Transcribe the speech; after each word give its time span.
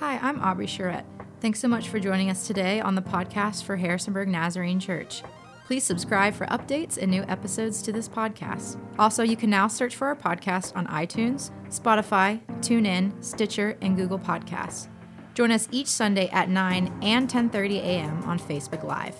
Hi, 0.00 0.18
I'm 0.18 0.42
Aubrey 0.42 0.66
Charette. 0.66 1.06
Thanks 1.40 1.58
so 1.58 1.68
much 1.68 1.88
for 1.88 1.98
joining 1.98 2.28
us 2.28 2.46
today 2.46 2.82
on 2.82 2.96
the 2.96 3.00
podcast 3.00 3.64
for 3.64 3.76
Harrisonburg 3.76 4.28
Nazarene 4.28 4.78
Church. 4.78 5.22
Please 5.64 5.84
subscribe 5.84 6.34
for 6.34 6.44
updates 6.48 6.98
and 6.98 7.10
new 7.10 7.22
episodes 7.28 7.80
to 7.80 7.92
this 7.92 8.06
podcast. 8.06 8.78
Also, 8.98 9.22
you 9.22 9.38
can 9.38 9.48
now 9.48 9.66
search 9.68 9.96
for 9.96 10.08
our 10.08 10.14
podcast 10.14 10.76
on 10.76 10.86
iTunes, 10.88 11.50
Spotify, 11.70 12.38
TuneIn, 12.60 13.24
Stitcher, 13.24 13.78
and 13.80 13.96
Google 13.96 14.18
Podcasts. 14.18 14.88
Join 15.32 15.50
us 15.50 15.66
each 15.72 15.86
Sunday 15.86 16.28
at 16.28 16.50
9 16.50 16.98
and 17.00 17.26
10:30 17.26 17.78
a.m. 17.78 18.22
on 18.24 18.38
Facebook 18.38 18.84
Live. 18.84 19.16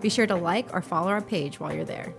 Be 0.00 0.08
sure 0.08 0.26
to 0.26 0.36
like 0.36 0.72
or 0.72 0.80
follow 0.80 1.10
our 1.10 1.20
page 1.20 1.60
while 1.60 1.74
you're 1.74 1.84
there. 1.84 2.14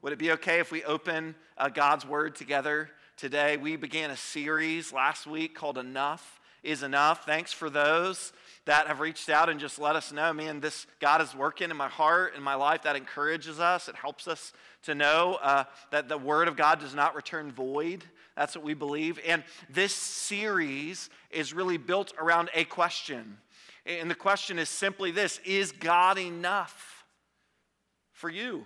Would 0.00 0.14
it 0.14 0.18
be 0.18 0.32
okay 0.32 0.60
if 0.60 0.72
we 0.72 0.82
open 0.84 1.34
uh, 1.58 1.68
God's 1.68 2.06
Word 2.06 2.34
together 2.34 2.88
today? 3.20 3.58
We 3.58 3.76
began 3.76 4.10
a 4.10 4.16
series 4.16 4.94
last 4.94 5.26
week 5.26 5.54
called 5.54 5.76
Enough 5.76 6.40
is 6.62 6.82
Enough. 6.82 7.26
Thanks 7.26 7.52
for 7.52 7.68
those 7.68 8.32
that 8.64 8.86
have 8.86 9.00
reached 9.00 9.28
out 9.28 9.50
and 9.50 9.60
just 9.60 9.78
let 9.78 9.94
us 9.94 10.10
know, 10.10 10.32
man, 10.32 10.60
this 10.60 10.86
God 11.00 11.20
is 11.20 11.34
working 11.34 11.70
in 11.70 11.76
my 11.76 11.88
heart, 11.88 12.34
in 12.34 12.42
my 12.42 12.54
life. 12.54 12.82
That 12.84 12.96
encourages 12.96 13.60
us. 13.60 13.88
It 13.88 13.94
helps 13.94 14.26
us 14.26 14.54
to 14.84 14.94
know 14.94 15.38
uh, 15.42 15.64
that 15.90 16.08
the 16.08 16.16
Word 16.16 16.48
of 16.48 16.56
God 16.56 16.80
does 16.80 16.94
not 16.94 17.14
return 17.14 17.52
void. 17.52 18.04
That's 18.36 18.56
what 18.56 18.64
we 18.64 18.72
believe. 18.72 19.20
And 19.26 19.44
this 19.68 19.94
series 19.94 21.10
is 21.30 21.52
really 21.52 21.76
built 21.76 22.14
around 22.18 22.48
a 22.54 22.64
question. 22.64 23.36
And 23.84 24.10
the 24.10 24.14
question 24.14 24.58
is 24.58 24.70
simply 24.70 25.10
this 25.10 25.40
Is 25.44 25.72
God 25.72 26.18
enough 26.18 27.04
for 28.12 28.30
you? 28.30 28.64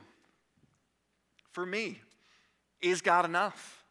for 1.50 1.64
me? 1.64 2.00
Is 2.80 3.00
God 3.00 3.24
enough? 3.24 3.83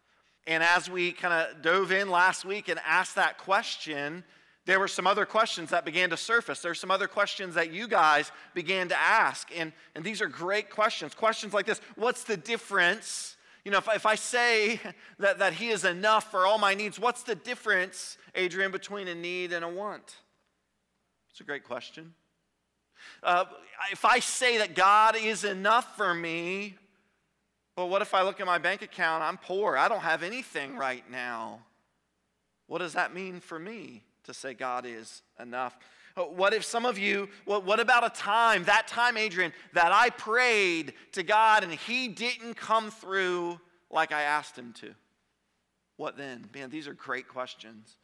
And 0.46 0.62
as 0.62 0.90
we 0.90 1.12
kind 1.14 1.34
of 1.34 1.62
dove 1.62 1.92
in 1.92 2.10
last 2.10 2.44
week 2.44 2.68
and 2.68 2.80
asked 2.86 3.16
that 3.16 3.38
question, 3.38 4.24
there 4.66 4.80
were 4.80 4.88
some 4.88 5.08
other 5.08 5.26
questions 5.26 5.70
that 5.72 5.86
began 5.86 6.10
to 6.10 6.18
surface. 6.18 6.62
There's 6.62 6.80
some 6.80 6.92
other 6.92 7.08
questions 7.08 7.56
that 7.56 7.72
you 7.72 7.88
guys 7.88 8.32
began 8.54 8.90
to 8.90 8.98
ask. 8.98 9.50
And, 9.56 9.74
and 9.96 10.04
these 10.04 10.22
are 10.22 10.28
great 10.28 10.70
questions. 10.70 11.14
Questions 11.14 11.54
like 11.54 11.66
this 11.66 11.82
What's 11.96 12.24
the 12.24 12.38
difference? 12.38 13.36
You 13.66 13.72
know, 13.72 13.78
if, 13.78 13.88
if 13.94 14.06
I 14.06 14.16
say 14.16 14.80
that, 15.20 15.40
that 15.40 15.54
He 15.54 15.70
is 15.70 15.86
enough 15.86 16.32
for 16.32 16.46
all 16.46 16.58
my 16.58 16.74
needs, 16.74 17.00
what's 17.00 17.24
the 17.24 17.36
difference, 17.36 18.18
Adrian, 18.36 18.72
between 18.72 19.08
a 19.08 19.16
need 19.16 19.54
and 19.54 19.64
a 19.64 19.70
want? 19.70 20.16
It's 21.32 21.42
a 21.42 21.44
great 21.44 21.64
question. 21.64 22.14
Uh, 23.22 23.46
if 23.92 24.06
I 24.06 24.20
say 24.20 24.60
that 24.60 24.76
God 24.76 25.16
is 25.18 25.44
enough 25.44 25.98
for 25.98 26.14
me, 26.14 26.76
well, 27.76 27.90
what 27.90 28.02
if 28.02 28.14
I 28.14 28.22
look 28.22 28.40
at 28.40 28.46
my 28.46 28.58
bank 28.58 28.82
account? 28.82 29.24
I'm 29.24 29.38
poor. 29.38 29.76
I 29.78 29.88
don't 29.88 30.02
have 30.02 30.24
anything 30.24 30.78
right 30.78 31.04
now. 31.10 31.60
What 32.68 32.80
does 32.80 32.94
that 32.94 33.14
mean 33.14 33.40
for 33.40 33.60
me 33.60 34.04
to 34.26 34.34
say 34.34 34.54
God 34.54 34.86
is 34.86 35.22
enough? 35.40 35.78
Uh, 36.16 36.24
what 36.24 36.54
if 36.54 36.64
some 36.64 36.86
of 36.86 36.98
you, 36.98 37.28
what, 37.46 37.66
what 37.66 37.80
about 37.80 38.06
a 38.06 38.10
time, 38.10 38.64
that 38.66 38.88
time, 38.88 39.18
Adrian, 39.18 39.52
that 39.74 39.92
I 39.92 40.12
prayed 40.12 40.94
to 41.14 41.24
God 41.24 41.64
and 41.64 41.74
He 41.74 42.08
didn't 42.08 42.56
come 42.56 42.92
through 42.92 43.60
like 43.90 44.12
I 44.12 44.22
asked 44.22 44.58
Him 44.58 44.74
to? 44.74 44.94
What 45.98 46.18
then? 46.18 46.48
Man, 46.54 46.70
these 46.70 46.88
are 46.88 46.94
great 46.94 47.28
questions. 47.28 47.96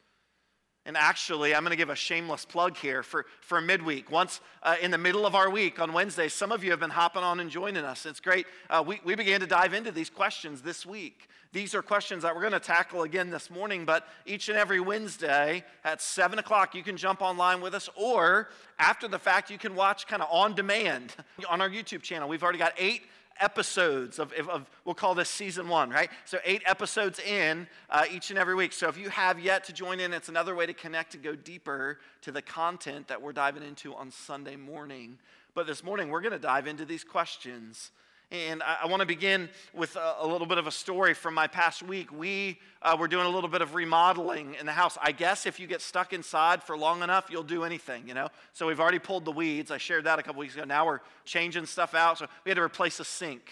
And 0.86 0.96
actually, 0.98 1.54
I'm 1.54 1.64
going 1.64 1.72
to 1.72 1.78
give 1.78 1.90
a 1.90 1.96
shameless 1.96 2.46
plug 2.46 2.78
here 2.78 3.04
for, 3.04 3.26
for 3.42 3.62
midweek. 3.62 4.10
Once 4.10 4.42
uh, 4.64 4.76
in 4.82 4.92
the 4.92 4.98
middle 4.98 5.26
of 5.26 5.36
our 5.36 5.50
week 5.50 5.80
on 5.80 5.94
Wednesday, 5.94 6.30
some 6.30 6.52
of 6.52 6.64
you 6.64 6.72
have 6.72 6.80
been 6.80 6.90
hopping 6.90 7.22
on 7.22 7.40
and 7.40 7.50
joining 7.50 7.84
us. 7.84 8.06
It's 8.06 8.20
great. 8.20 8.48
Uh, 8.70 8.84
we, 8.86 9.00
we 9.04 9.16
began 9.16 9.42
to 9.42 9.48
dive 9.48 9.74
into 9.74 9.92
these 9.92 10.10
questions 10.10 10.62
this 10.62 10.86
week. 10.86 11.28
These 11.52 11.74
are 11.74 11.82
questions 11.82 12.22
that 12.22 12.36
we're 12.36 12.42
going 12.42 12.54
to 12.54 12.60
tackle 12.60 13.02
again 13.02 13.32
this 13.32 13.50
morning, 13.50 13.84
but 13.84 14.08
each 14.28 14.50
and 14.50 14.58
every 14.58 14.80
Wednesday 14.80 15.64
at 15.84 16.00
7 16.00 16.38
o'clock, 16.38 16.76
you 16.76 16.84
can 16.84 16.96
jump 16.96 17.24
online 17.24 17.60
with 17.60 17.74
us, 17.74 17.90
or 17.96 18.50
after 18.78 19.08
the 19.08 19.18
fact, 19.18 19.50
you 19.50 19.58
can 19.58 19.74
watch 19.74 20.06
kind 20.06 20.22
of 20.22 20.30
on 20.32 20.54
demand 20.54 21.16
on 21.50 21.60
our 21.60 21.70
YouTube 21.70 22.04
channel. 22.04 22.30
We've 22.30 22.44
already 22.44 22.60
got 22.60 22.74
eight 22.78 23.02
episodes 23.40 24.20
of, 24.20 24.32
of, 24.34 24.70
we'll 24.86 24.96
call 24.96 25.16
this 25.16 25.30
season 25.30 25.68
one, 25.68 25.90
right? 25.90 26.10
So 26.26 26.40
eight 26.44 26.62
episodes 26.66 27.20
in 27.20 27.68
uh, 27.90 28.06
each 28.12 28.30
and 28.30 28.40
every 28.40 28.56
week. 28.56 28.74
So 28.74 28.88
if 28.88 28.98
you 28.98 29.10
have 29.10 29.40
yet 29.40 29.64
to 29.66 29.74
join 29.74 30.00
in, 30.00 30.14
it's 30.14 30.30
another 30.30 30.56
way 30.56 30.66
to 30.66 30.74
connect 30.74 31.16
and 31.16 31.24
go 31.24 31.36
deeper 31.36 32.00
to 32.22 32.32
the 32.32 32.42
content 32.42 33.08
that 33.08 33.22
we're 33.22 33.34
diving 33.34 33.64
into 33.64 33.96
on 33.96 34.12
Sunday 34.12 34.56
morning. 34.56 35.18
But 35.56 35.68
this 35.68 35.84
morning, 35.84 36.10
we're 36.10 36.22
going 36.22 36.34
to 36.34 36.40
dive 36.40 36.68
into 36.68 36.86
these 36.86 37.04
questions 37.04 37.92
and 38.32 38.62
I, 38.62 38.80
I 38.84 38.88
want 38.88 39.00
to 39.02 39.08
begin 39.08 39.50
with 39.74 39.96
a, 39.96 40.18
a, 40.20 40.28
little 40.28 40.46
bit 40.46 40.58
of 40.60 40.68
a 40.68 40.72
story 40.72 41.14
from 41.14 41.34
my 41.34 41.48
past 41.48 41.82
week. 41.82 42.12
We 42.12 42.60
uh, 42.82 42.96
were 43.00 43.08
doing 43.08 43.26
a 43.26 43.30
little 43.30 43.50
bit 43.50 43.62
of 43.62 43.74
remodeling 43.74 44.56
in 44.60 44.66
the 44.66 44.72
house. 44.72 44.98
I 45.02 45.12
guess 45.12 45.46
if 45.46 45.60
you 45.60 45.66
get 45.66 45.82
stuck 45.82 46.14
inside 46.14 46.64
for 46.64 46.78
long 46.78 47.02
enough, 47.02 47.30
you'll 47.32 47.44
do 47.44 47.64
anything, 47.64 48.08
you 48.08 48.14
know? 48.14 48.30
So 48.54 48.68
we've 48.68 48.80
already 48.80 49.00
pulled 49.00 49.26
the 49.26 49.32
weeds. 49.32 49.72
I 49.72 49.78
shared 49.78 50.04
that 50.04 50.20
a 50.20 50.24
couple 50.24 50.40
weeks 50.42 50.54
ago. 50.54 50.64
Now 50.64 50.86
we're 50.86 51.00
changing 51.26 51.66
stuff 51.66 51.96
out. 51.96 52.20
So 52.20 52.28
we 52.46 52.50
had 52.50 52.58
to 52.58 52.62
replace 52.62 53.00
a 53.00 53.06
sink, 53.06 53.50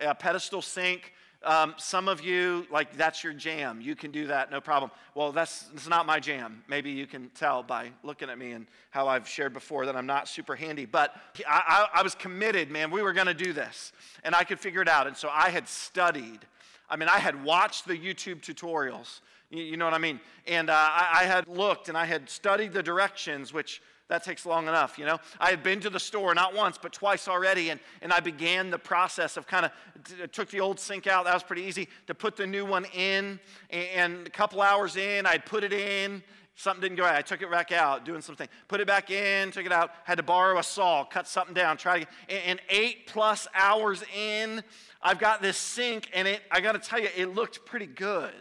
a 0.00 0.14
pedestal 0.14 0.62
sink 0.62 1.12
um, 1.44 1.74
some 1.76 2.08
of 2.08 2.22
you, 2.22 2.66
like, 2.70 2.96
that's 2.96 3.22
your 3.22 3.32
jam. 3.32 3.80
You 3.80 3.94
can 3.94 4.10
do 4.10 4.26
that, 4.26 4.50
no 4.50 4.60
problem. 4.60 4.90
Well, 5.14 5.32
that's, 5.32 5.64
that's 5.64 5.88
not 5.88 6.06
my 6.06 6.20
jam. 6.20 6.62
Maybe 6.68 6.90
you 6.90 7.06
can 7.06 7.30
tell 7.30 7.62
by 7.62 7.90
looking 8.02 8.30
at 8.30 8.38
me 8.38 8.52
and 8.52 8.66
how 8.90 9.08
I've 9.08 9.28
shared 9.28 9.52
before 9.52 9.86
that 9.86 9.96
I'm 9.96 10.06
not 10.06 10.28
super 10.28 10.56
handy. 10.56 10.86
But 10.86 11.14
I, 11.48 11.88
I, 11.94 12.00
I 12.00 12.02
was 12.02 12.14
committed, 12.14 12.70
man. 12.70 12.90
We 12.90 13.02
were 13.02 13.12
going 13.12 13.26
to 13.26 13.34
do 13.34 13.52
this, 13.52 13.92
and 14.22 14.34
I 14.34 14.44
could 14.44 14.58
figure 14.58 14.82
it 14.82 14.88
out. 14.88 15.06
And 15.06 15.16
so 15.16 15.28
I 15.32 15.50
had 15.50 15.68
studied. 15.68 16.40
I 16.88 16.96
mean, 16.96 17.08
I 17.08 17.18
had 17.18 17.42
watched 17.44 17.86
the 17.86 17.96
YouTube 17.96 18.40
tutorials. 18.40 19.20
You, 19.50 19.62
you 19.62 19.76
know 19.76 19.84
what 19.84 19.94
I 19.94 19.98
mean? 19.98 20.20
And 20.46 20.70
uh, 20.70 20.74
I, 20.74 21.20
I 21.20 21.24
had 21.24 21.48
looked 21.48 21.88
and 21.88 21.96
I 21.96 22.04
had 22.04 22.28
studied 22.28 22.72
the 22.72 22.82
directions, 22.82 23.52
which 23.52 23.80
that 24.08 24.22
takes 24.22 24.44
long 24.44 24.68
enough, 24.68 24.98
you 24.98 25.06
know. 25.06 25.18
I 25.40 25.50
had 25.50 25.62
been 25.62 25.80
to 25.80 25.90
the 25.90 26.00
store 26.00 26.34
not 26.34 26.54
once, 26.54 26.78
but 26.80 26.92
twice 26.92 27.26
already, 27.26 27.70
and, 27.70 27.80
and 28.02 28.12
I 28.12 28.20
began 28.20 28.70
the 28.70 28.78
process 28.78 29.36
of 29.36 29.46
kind 29.46 29.64
of 29.64 29.72
t- 30.04 30.22
uh, 30.22 30.26
took 30.26 30.50
the 30.50 30.60
old 30.60 30.78
sink 30.78 31.06
out. 31.06 31.24
That 31.24 31.32
was 31.32 31.42
pretty 31.42 31.62
easy 31.62 31.88
to 32.06 32.14
put 32.14 32.36
the 32.36 32.46
new 32.46 32.66
one 32.66 32.84
in. 32.94 33.40
And, 33.70 33.88
and 33.94 34.26
a 34.26 34.30
couple 34.30 34.60
hours 34.60 34.96
in, 34.96 35.24
I'd 35.24 35.46
put 35.46 35.64
it 35.64 35.72
in. 35.72 36.22
Something 36.54 36.82
didn't 36.82 36.98
go 36.98 37.04
right. 37.04 37.16
I 37.16 37.22
took 37.22 37.42
it 37.42 37.50
back 37.50 37.72
out, 37.72 38.04
doing 38.04 38.20
something. 38.20 38.46
Put 38.68 38.80
it 38.80 38.86
back 38.86 39.10
in, 39.10 39.50
took 39.50 39.66
it 39.66 39.72
out, 39.72 39.90
had 40.04 40.18
to 40.18 40.22
borrow 40.22 40.58
a 40.58 40.62
saw, 40.62 41.04
cut 41.04 41.26
something 41.26 41.54
down, 41.54 41.76
try 41.76 42.00
to 42.00 42.06
and, 42.28 42.42
and 42.46 42.60
eight 42.68 43.06
plus 43.06 43.48
hours 43.54 44.04
in, 44.14 44.62
I've 45.02 45.18
got 45.18 45.42
this 45.42 45.56
sink, 45.56 46.10
and 46.14 46.28
it, 46.28 46.42
I 46.50 46.60
got 46.60 46.72
to 46.72 46.78
tell 46.78 47.00
you, 47.00 47.08
it 47.16 47.34
looked 47.34 47.66
pretty 47.66 47.86
good. 47.86 48.32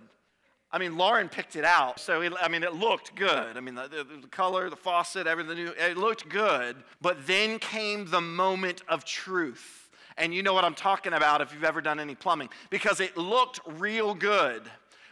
I 0.73 0.79
mean, 0.79 0.97
Lauren 0.97 1.29
picked 1.29 1.55
it 1.55 1.63
out, 1.63 1.99
so 1.99 2.21
it, 2.23 2.33
I 2.41 2.47
mean, 2.47 2.63
it 2.63 2.73
looked 2.73 3.15
good. 3.15 3.55
I 3.55 3.59
mean, 3.59 3.75
the, 3.75 3.87
the, 3.87 4.21
the 4.23 4.27
color, 4.27 4.71
the 4.71 4.75
faucet, 4.75 5.27
everything, 5.27 5.69
it 5.77 5.97
looked 5.97 6.27
good. 6.27 6.77
But 6.99 7.27
then 7.27 7.59
came 7.59 8.09
the 8.09 8.21
moment 8.21 8.81
of 8.87 9.05
truth. 9.05 9.91
And 10.17 10.33
you 10.33 10.41
know 10.41 10.55
what 10.55 10.65
I'm 10.65 10.73
talking 10.73 11.13
about 11.13 11.41
if 11.41 11.53
you've 11.53 11.63
ever 11.63 11.79
done 11.79 11.99
any 11.99 12.15
plumbing, 12.15 12.49
because 12.71 12.99
it 12.99 13.15
looked 13.15 13.59
real 13.77 14.15
good. 14.15 14.63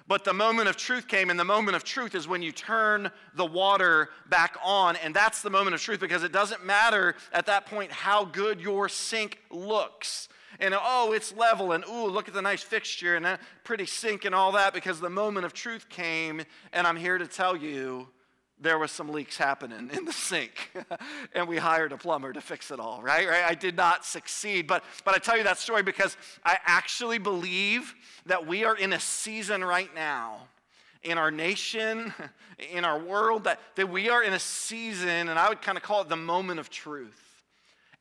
But 0.07 0.23
the 0.23 0.33
moment 0.33 0.67
of 0.67 0.77
truth 0.77 1.07
came, 1.07 1.29
and 1.29 1.39
the 1.39 1.45
moment 1.45 1.75
of 1.75 1.83
truth 1.83 2.15
is 2.15 2.27
when 2.27 2.41
you 2.41 2.51
turn 2.51 3.11
the 3.35 3.45
water 3.45 4.09
back 4.29 4.57
on. 4.63 4.95
And 4.95 5.15
that's 5.15 5.43
the 5.43 5.51
moment 5.51 5.75
of 5.75 5.81
truth 5.81 5.99
because 5.99 6.23
it 6.23 6.31
doesn't 6.31 6.65
matter 6.65 7.15
at 7.31 7.45
that 7.45 7.67
point 7.67 7.91
how 7.91 8.25
good 8.25 8.59
your 8.59 8.89
sink 8.89 9.37
looks 9.51 10.27
and 10.59 10.75
oh, 10.77 11.13
it's 11.13 11.35
level, 11.35 11.71
and 11.71 11.83
ooh, 11.89 12.07
look 12.07 12.27
at 12.27 12.33
the 12.33 12.41
nice 12.41 12.63
fixture 12.63 13.15
and 13.15 13.25
that 13.25 13.41
pretty 13.63 13.85
sink 13.85 14.25
and 14.25 14.35
all 14.35 14.51
that 14.53 14.73
because 14.73 14.99
the 14.99 15.09
moment 15.09 15.45
of 15.45 15.53
truth 15.53 15.89
came, 15.89 16.41
and 16.73 16.85
I'm 16.85 16.97
here 16.97 17.17
to 17.17 17.27
tell 17.27 17.55
you 17.55 18.07
there 18.61 18.77
was 18.77 18.91
some 18.91 19.09
leaks 19.09 19.37
happening 19.37 19.89
in 19.91 20.05
the 20.05 20.13
sink 20.13 20.71
and 21.33 21.47
we 21.47 21.57
hired 21.57 21.91
a 21.91 21.97
plumber 21.97 22.31
to 22.31 22.41
fix 22.41 22.71
it 22.71 22.79
all 22.79 23.01
right? 23.01 23.27
Right? 23.27 23.43
I 23.43 23.55
did 23.55 23.75
not 23.75 24.05
succeed 24.05 24.67
but 24.67 24.83
but 25.03 25.15
i 25.15 25.17
tell 25.17 25.37
you 25.37 25.43
that 25.43 25.57
story 25.57 25.83
because 25.83 26.15
i 26.45 26.57
actually 26.65 27.17
believe 27.17 27.93
that 28.27 28.45
we 28.45 28.63
are 28.63 28.75
in 28.75 28.93
a 28.93 28.99
season 28.99 29.63
right 29.63 29.93
now 29.95 30.47
in 31.03 31.17
our 31.17 31.31
nation 31.31 32.13
in 32.71 32.85
our 32.85 32.99
world 32.99 33.45
that, 33.45 33.59
that 33.75 33.89
we 33.89 34.09
are 34.09 34.23
in 34.23 34.33
a 34.33 34.39
season 34.39 35.29
and 35.29 35.39
i 35.39 35.49
would 35.49 35.61
kind 35.61 35.77
of 35.77 35.83
call 35.83 36.01
it 36.01 36.09
the 36.09 36.15
moment 36.15 36.59
of 36.59 36.69
truth 36.69 37.20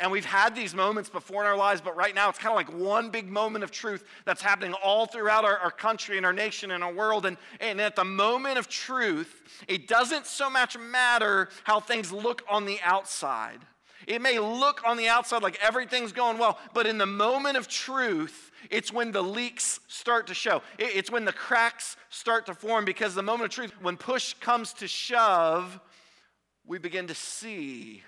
and 0.01 0.11
we've 0.11 0.25
had 0.25 0.57
these 0.57 0.75
moments 0.75 1.11
before 1.11 1.43
in 1.43 1.47
our 1.47 1.57
lives, 1.57 1.83
but 1.83 1.95
right 1.95 2.15
now 2.15 2.31
it's 2.31 2.39
kind 2.39 2.51
of 2.51 2.57
like 2.57 2.81
one 2.81 3.11
big 3.11 3.29
moment 3.29 3.63
of 3.63 3.71
truth 3.71 4.03
that's 4.25 4.41
happening 4.41 4.73
all 4.83 5.05
throughout 5.07 5.45
our, 5.45 5.59
our 5.59 5.71
country 5.71 6.17
and 6.17 6.25
our 6.25 6.33
nation 6.33 6.71
and 6.71 6.83
our 6.83 6.93
world. 6.93 7.27
And, 7.27 7.37
and 7.61 7.81
at 7.81 7.97
the 7.97 8.05
moment 8.05 8.59
of 8.59 8.67
truth, 8.67 9.43
it 9.69 9.87
doesn't 9.87 10.27
so 10.27 10.49
much 10.49 10.79
matter 10.79 11.51
how 11.65 11.81
things 11.81 12.11
look 12.11 12.43
on 12.49 12.65
the 12.65 12.79
outside. 12.83 13.61
It 14.07 14.23
may 14.23 14.39
look 14.39 14.81
on 14.87 14.97
the 14.97 15.09
outside 15.09 15.43
like 15.43 15.59
everything's 15.63 16.13
going 16.13 16.39
well, 16.39 16.59
but 16.73 16.87
in 16.87 16.97
the 16.97 17.07
moment 17.07 17.59
of 17.59 17.69
truth, 17.69 18.51
it's 18.71 18.91
when 18.91 19.13
the 19.13 19.23
leaks 19.23 19.81
start 19.87 20.27
to 20.29 20.35
show. 20.35 20.63
It's 20.79 21.11
when 21.11 21.27
the 21.27 21.33
cracks 21.33 21.99
start 22.09 22.47
to 22.47 22.55
form 22.55 22.87
because 22.87 23.15
the 23.15 23.23
moment 23.23 23.51
of 23.51 23.55
truth, 23.55 23.73
when 23.83 23.99
push 23.99 24.33
comes 24.35 24.73
to 24.75 24.89
shove, 24.89 25.79
we 26.67 26.79
begin 26.79 27.07
to 27.09 27.15
see 27.15 28.03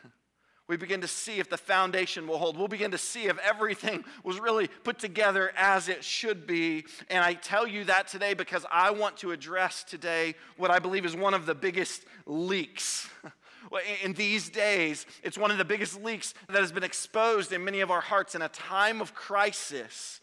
We 0.72 0.78
begin 0.78 1.02
to 1.02 1.06
see 1.06 1.38
if 1.38 1.50
the 1.50 1.58
foundation 1.58 2.26
will 2.26 2.38
hold. 2.38 2.56
We'll 2.56 2.66
begin 2.66 2.92
to 2.92 2.98
see 2.98 3.24
if 3.24 3.36
everything 3.40 4.06
was 4.24 4.40
really 4.40 4.68
put 4.68 4.98
together 4.98 5.52
as 5.54 5.90
it 5.90 6.02
should 6.02 6.46
be. 6.46 6.86
And 7.10 7.22
I 7.22 7.34
tell 7.34 7.66
you 7.66 7.84
that 7.84 8.08
today 8.08 8.32
because 8.32 8.64
I 8.72 8.90
want 8.90 9.18
to 9.18 9.32
address 9.32 9.84
today 9.84 10.34
what 10.56 10.70
I 10.70 10.78
believe 10.78 11.04
is 11.04 11.14
one 11.14 11.34
of 11.34 11.44
the 11.44 11.54
biggest 11.54 12.06
leaks. 12.24 13.10
In 14.02 14.14
these 14.14 14.48
days, 14.48 15.04
it's 15.22 15.36
one 15.36 15.50
of 15.50 15.58
the 15.58 15.64
biggest 15.66 16.02
leaks 16.02 16.32
that 16.48 16.56
has 16.56 16.72
been 16.72 16.84
exposed 16.84 17.52
in 17.52 17.62
many 17.62 17.80
of 17.80 17.90
our 17.90 18.00
hearts 18.00 18.34
in 18.34 18.40
a 18.40 18.48
time 18.48 19.02
of 19.02 19.14
crisis. 19.14 20.22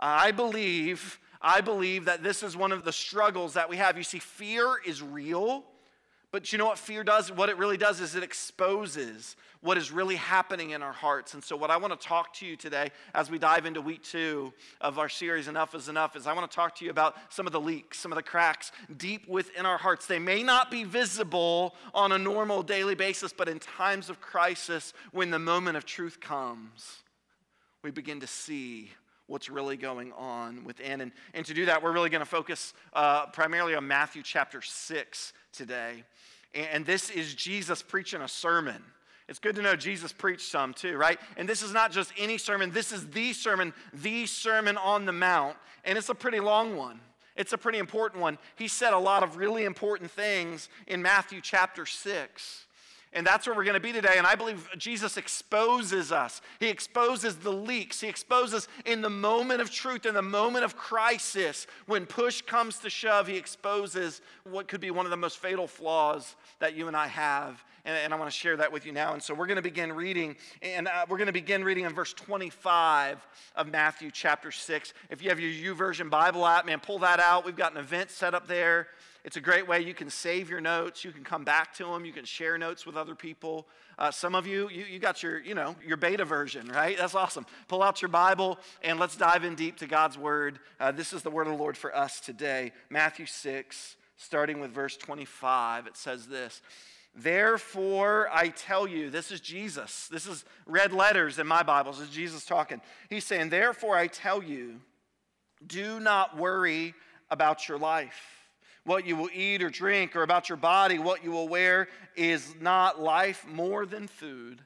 I 0.00 0.32
believe, 0.32 1.20
I 1.40 1.60
believe 1.60 2.06
that 2.06 2.24
this 2.24 2.42
is 2.42 2.56
one 2.56 2.72
of 2.72 2.84
the 2.84 2.92
struggles 2.92 3.54
that 3.54 3.70
we 3.70 3.76
have. 3.76 3.96
You 3.96 4.02
see, 4.02 4.18
fear 4.18 4.78
is 4.84 5.00
real. 5.00 5.64
But 6.32 6.52
you 6.52 6.58
know 6.58 6.66
what 6.66 6.78
fear 6.78 7.04
does? 7.04 7.30
What 7.30 7.48
it 7.48 7.56
really 7.56 7.76
does 7.76 8.00
is 8.00 8.14
it 8.14 8.22
exposes 8.22 9.36
what 9.60 9.78
is 9.78 9.90
really 9.90 10.16
happening 10.16 10.70
in 10.70 10.82
our 10.82 10.92
hearts. 10.92 11.34
And 11.34 11.42
so, 11.42 11.56
what 11.56 11.70
I 11.70 11.76
want 11.76 11.98
to 11.98 12.06
talk 12.06 12.34
to 12.34 12.46
you 12.46 12.56
today 12.56 12.90
as 13.14 13.30
we 13.30 13.38
dive 13.38 13.66
into 13.66 13.80
week 13.80 14.02
two 14.02 14.52
of 14.80 14.98
our 14.98 15.08
series, 15.08 15.48
Enough 15.48 15.74
is 15.74 15.88
Enough, 15.88 16.16
is 16.16 16.26
I 16.26 16.32
want 16.32 16.50
to 16.50 16.54
talk 16.54 16.76
to 16.76 16.84
you 16.84 16.90
about 16.90 17.16
some 17.30 17.46
of 17.46 17.52
the 17.52 17.60
leaks, 17.60 17.98
some 17.98 18.12
of 18.12 18.16
the 18.16 18.22
cracks 18.22 18.72
deep 18.96 19.28
within 19.28 19.66
our 19.66 19.78
hearts. 19.78 20.06
They 20.06 20.18
may 20.18 20.42
not 20.42 20.70
be 20.70 20.84
visible 20.84 21.74
on 21.94 22.12
a 22.12 22.18
normal 22.18 22.62
daily 22.62 22.94
basis, 22.94 23.32
but 23.32 23.48
in 23.48 23.58
times 23.58 24.10
of 24.10 24.20
crisis, 24.20 24.92
when 25.12 25.30
the 25.30 25.38
moment 25.38 25.76
of 25.76 25.84
truth 25.84 26.20
comes, 26.20 27.02
we 27.82 27.90
begin 27.90 28.20
to 28.20 28.26
see 28.26 28.90
what's 29.26 29.50
really 29.50 29.76
going 29.76 30.12
on 30.12 30.64
within. 30.64 31.00
And, 31.00 31.12
and 31.34 31.44
to 31.46 31.54
do 31.54 31.66
that, 31.66 31.82
we're 31.82 31.92
really 31.92 32.10
going 32.10 32.20
to 32.20 32.26
focus 32.26 32.74
uh, 32.92 33.26
primarily 33.26 33.74
on 33.74 33.86
Matthew 33.86 34.22
chapter 34.22 34.62
6 34.62 35.32
today. 35.52 36.04
And 36.54 36.86
this 36.86 37.10
is 37.10 37.34
Jesus 37.34 37.82
preaching 37.82 38.22
a 38.22 38.28
sermon. 38.28 38.82
It's 39.28 39.38
good 39.40 39.56
to 39.56 39.62
know 39.62 39.74
Jesus 39.74 40.12
preached 40.12 40.48
some 40.48 40.72
too, 40.72 40.96
right? 40.96 41.18
And 41.36 41.48
this 41.48 41.62
is 41.62 41.72
not 41.72 41.90
just 41.90 42.12
any 42.16 42.38
sermon, 42.38 42.70
this 42.70 42.92
is 42.92 43.06
the 43.08 43.32
sermon, 43.32 43.74
the 43.92 44.26
Sermon 44.26 44.76
on 44.76 45.04
the 45.04 45.12
Mount. 45.12 45.56
And 45.84 45.98
it's 45.98 46.08
a 46.08 46.14
pretty 46.14 46.40
long 46.40 46.76
one. 46.76 47.00
It's 47.36 47.52
a 47.52 47.58
pretty 47.58 47.78
important 47.78 48.22
one. 48.22 48.38
He 48.56 48.68
said 48.68 48.92
a 48.92 48.98
lot 48.98 49.22
of 49.22 49.36
really 49.36 49.64
important 49.64 50.10
things 50.10 50.68
in 50.86 51.02
Matthew 51.02 51.40
chapter 51.40 51.84
6. 51.84 52.66
And 53.16 53.26
that's 53.26 53.46
where 53.46 53.56
we're 53.56 53.64
going 53.64 53.74
to 53.74 53.80
be 53.80 53.92
today. 53.92 54.18
And 54.18 54.26
I 54.26 54.34
believe 54.34 54.68
Jesus 54.76 55.16
exposes 55.16 56.12
us. 56.12 56.42
He 56.60 56.68
exposes 56.68 57.36
the 57.36 57.50
leaks. 57.50 58.02
He 58.02 58.08
exposes 58.08 58.68
in 58.84 59.00
the 59.00 59.08
moment 59.08 59.62
of 59.62 59.70
truth, 59.70 60.04
in 60.04 60.12
the 60.12 60.20
moment 60.20 60.66
of 60.66 60.76
crisis, 60.76 61.66
when 61.86 62.04
push 62.04 62.42
comes 62.42 62.78
to 62.80 62.90
shove, 62.90 63.26
he 63.26 63.38
exposes 63.38 64.20
what 64.44 64.68
could 64.68 64.82
be 64.82 64.90
one 64.90 65.06
of 65.06 65.10
the 65.10 65.16
most 65.16 65.38
fatal 65.38 65.66
flaws 65.66 66.36
that 66.58 66.76
you 66.76 66.88
and 66.88 66.96
I 66.96 67.06
have. 67.06 67.64
And, 67.86 67.96
and 67.96 68.12
I 68.12 68.18
want 68.18 68.30
to 68.30 68.36
share 68.36 68.56
that 68.58 68.70
with 68.70 68.84
you 68.84 68.92
now. 68.92 69.14
And 69.14 69.22
so 69.22 69.32
we're 69.32 69.46
going 69.46 69.56
to 69.56 69.62
begin 69.62 69.94
reading, 69.94 70.36
and 70.60 70.86
uh, 70.86 71.06
we're 71.08 71.16
going 71.16 71.28
to 71.28 71.32
begin 71.32 71.64
reading 71.64 71.86
in 71.86 71.94
verse 71.94 72.12
25 72.12 73.26
of 73.54 73.72
Matthew 73.72 74.10
chapter 74.12 74.52
6. 74.52 74.92
If 75.08 75.22
you 75.22 75.30
have 75.30 75.40
your 75.40 75.74
YouVersion 75.74 76.10
Bible 76.10 76.46
app, 76.46 76.66
man, 76.66 76.80
pull 76.80 76.98
that 76.98 77.18
out. 77.18 77.46
We've 77.46 77.56
got 77.56 77.72
an 77.72 77.78
event 77.78 78.10
set 78.10 78.34
up 78.34 78.46
there. 78.46 78.88
It's 79.26 79.36
a 79.36 79.40
great 79.40 79.66
way 79.66 79.80
you 79.80 79.92
can 79.92 80.08
save 80.08 80.48
your 80.48 80.60
notes. 80.60 81.04
You 81.04 81.10
can 81.10 81.24
come 81.24 81.42
back 81.42 81.74
to 81.74 81.84
them. 81.86 82.04
You 82.04 82.12
can 82.12 82.24
share 82.24 82.56
notes 82.56 82.86
with 82.86 82.96
other 82.96 83.16
people. 83.16 83.66
Uh, 83.98 84.12
some 84.12 84.36
of 84.36 84.46
you, 84.46 84.70
you, 84.70 84.84
you 84.84 85.00
got 85.00 85.20
your, 85.20 85.40
you 85.40 85.52
know, 85.52 85.74
your 85.84 85.96
beta 85.96 86.24
version, 86.24 86.68
right? 86.68 86.96
That's 86.96 87.16
awesome. 87.16 87.44
Pull 87.66 87.82
out 87.82 88.00
your 88.00 88.08
Bible 88.08 88.56
and 88.82 89.00
let's 89.00 89.16
dive 89.16 89.42
in 89.42 89.56
deep 89.56 89.78
to 89.78 89.88
God's 89.88 90.16
word. 90.16 90.60
Uh, 90.78 90.92
this 90.92 91.12
is 91.12 91.22
the 91.22 91.30
word 91.30 91.48
of 91.48 91.54
the 91.54 91.58
Lord 91.58 91.76
for 91.76 91.94
us 91.94 92.20
today. 92.20 92.70
Matthew 92.88 93.26
6, 93.26 93.96
starting 94.16 94.60
with 94.60 94.70
verse 94.70 94.96
25. 94.96 95.88
It 95.88 95.96
says 95.96 96.28
this. 96.28 96.62
Therefore, 97.12 98.28
I 98.32 98.50
tell 98.50 98.86
you, 98.86 99.10
this 99.10 99.32
is 99.32 99.40
Jesus. 99.40 100.06
This 100.06 100.28
is 100.28 100.44
red 100.66 100.92
letters 100.92 101.40
in 101.40 101.48
my 101.48 101.64
Bibles. 101.64 101.98
This 101.98 102.10
is 102.10 102.14
Jesus 102.14 102.44
talking. 102.44 102.80
He's 103.10 103.24
saying, 103.24 103.48
Therefore, 103.48 103.96
I 103.96 104.06
tell 104.06 104.40
you, 104.40 104.82
do 105.66 105.98
not 105.98 106.36
worry 106.36 106.94
about 107.28 107.68
your 107.68 107.78
life 107.78 108.36
what 108.86 109.06
you 109.06 109.16
will 109.16 109.28
eat 109.34 109.62
or 109.62 109.68
drink, 109.68 110.16
or 110.16 110.22
about 110.22 110.48
your 110.48 110.56
body, 110.56 110.98
what 110.98 111.22
you 111.22 111.30
will 111.32 111.48
wear, 111.48 111.88
is 112.16 112.54
not 112.60 113.00
life 113.00 113.44
more 113.46 113.84
than 113.84 114.06
food, 114.06 114.62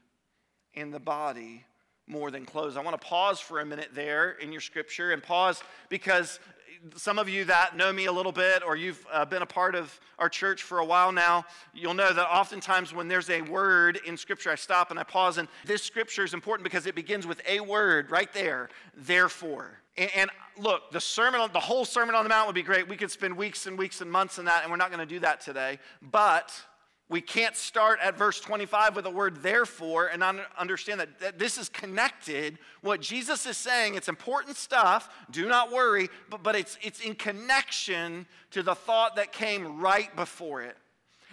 and 0.74 0.92
the 0.94 1.00
body 1.00 1.64
more 2.06 2.30
than 2.30 2.44
clothes. 2.44 2.76
I 2.76 2.82
want 2.82 3.00
to 3.00 3.06
pause 3.06 3.40
for 3.40 3.60
a 3.60 3.66
minute 3.66 3.90
there 3.94 4.32
in 4.32 4.52
your 4.52 4.60
scripture 4.60 5.12
and 5.12 5.22
pause 5.22 5.62
because 5.88 6.38
some 6.96 7.18
of 7.18 7.28
you 7.28 7.44
that 7.44 7.76
know 7.76 7.92
me 7.92 8.06
a 8.06 8.12
little 8.12 8.32
bit 8.32 8.62
or 8.64 8.76
you've 8.76 9.04
uh, 9.12 9.24
been 9.24 9.42
a 9.42 9.46
part 9.46 9.74
of 9.74 9.98
our 10.18 10.28
church 10.28 10.62
for 10.62 10.78
a 10.78 10.84
while 10.84 11.12
now, 11.12 11.44
you'll 11.74 11.94
know 11.94 12.12
that 12.12 12.26
oftentimes 12.26 12.94
when 12.94 13.08
there's 13.08 13.30
a 13.30 13.42
word 13.42 14.00
in 14.06 14.16
Scripture, 14.16 14.50
I 14.50 14.54
stop 14.54 14.90
and 14.90 14.98
I 14.98 15.02
pause. 15.02 15.38
And 15.38 15.48
this 15.64 15.82
Scripture 15.82 16.24
is 16.24 16.34
important 16.34 16.64
because 16.64 16.86
it 16.86 16.94
begins 16.94 17.26
with 17.26 17.40
a 17.46 17.60
word 17.60 18.10
right 18.10 18.32
there, 18.32 18.68
therefore. 18.96 19.79
And, 19.96 20.10
and 20.14 20.30
look, 20.58 20.90
the 20.90 21.00
sermon, 21.00 21.48
the 21.52 21.60
whole 21.60 21.84
Sermon 21.84 22.14
on 22.14 22.24
the 22.24 22.28
Mount 22.28 22.46
would 22.46 22.54
be 22.54 22.62
great. 22.62 22.88
We 22.88 22.96
could 22.96 23.10
spend 23.10 23.36
weeks 23.36 23.66
and 23.66 23.78
weeks 23.78 24.00
and 24.00 24.10
months 24.10 24.38
in 24.38 24.44
that, 24.46 24.62
and 24.62 24.70
we're 24.70 24.76
not 24.76 24.90
going 24.90 25.06
to 25.06 25.14
do 25.14 25.20
that 25.20 25.40
today. 25.40 25.78
But 26.02 26.52
we 27.10 27.20
can't 27.20 27.56
start 27.56 27.98
at 28.00 28.16
verse 28.16 28.40
25 28.40 28.94
with 28.94 29.04
the 29.04 29.10
word 29.10 29.42
therefore 29.42 30.06
and 30.06 30.22
understand 30.56 31.00
that, 31.00 31.18
that, 31.18 31.38
this 31.40 31.58
is 31.58 31.68
connected. 31.68 32.58
What 32.82 33.00
Jesus 33.00 33.46
is 33.46 33.56
saying, 33.56 33.96
it's 33.96 34.08
important 34.08 34.56
stuff, 34.56 35.10
do 35.28 35.48
not 35.48 35.72
worry, 35.72 36.08
but, 36.30 36.44
but 36.44 36.54
it's, 36.54 36.78
it's 36.80 37.00
in 37.00 37.16
connection 37.16 38.26
to 38.52 38.62
the 38.62 38.76
thought 38.76 39.16
that 39.16 39.32
came 39.32 39.80
right 39.80 40.14
before 40.14 40.62
it. 40.62 40.76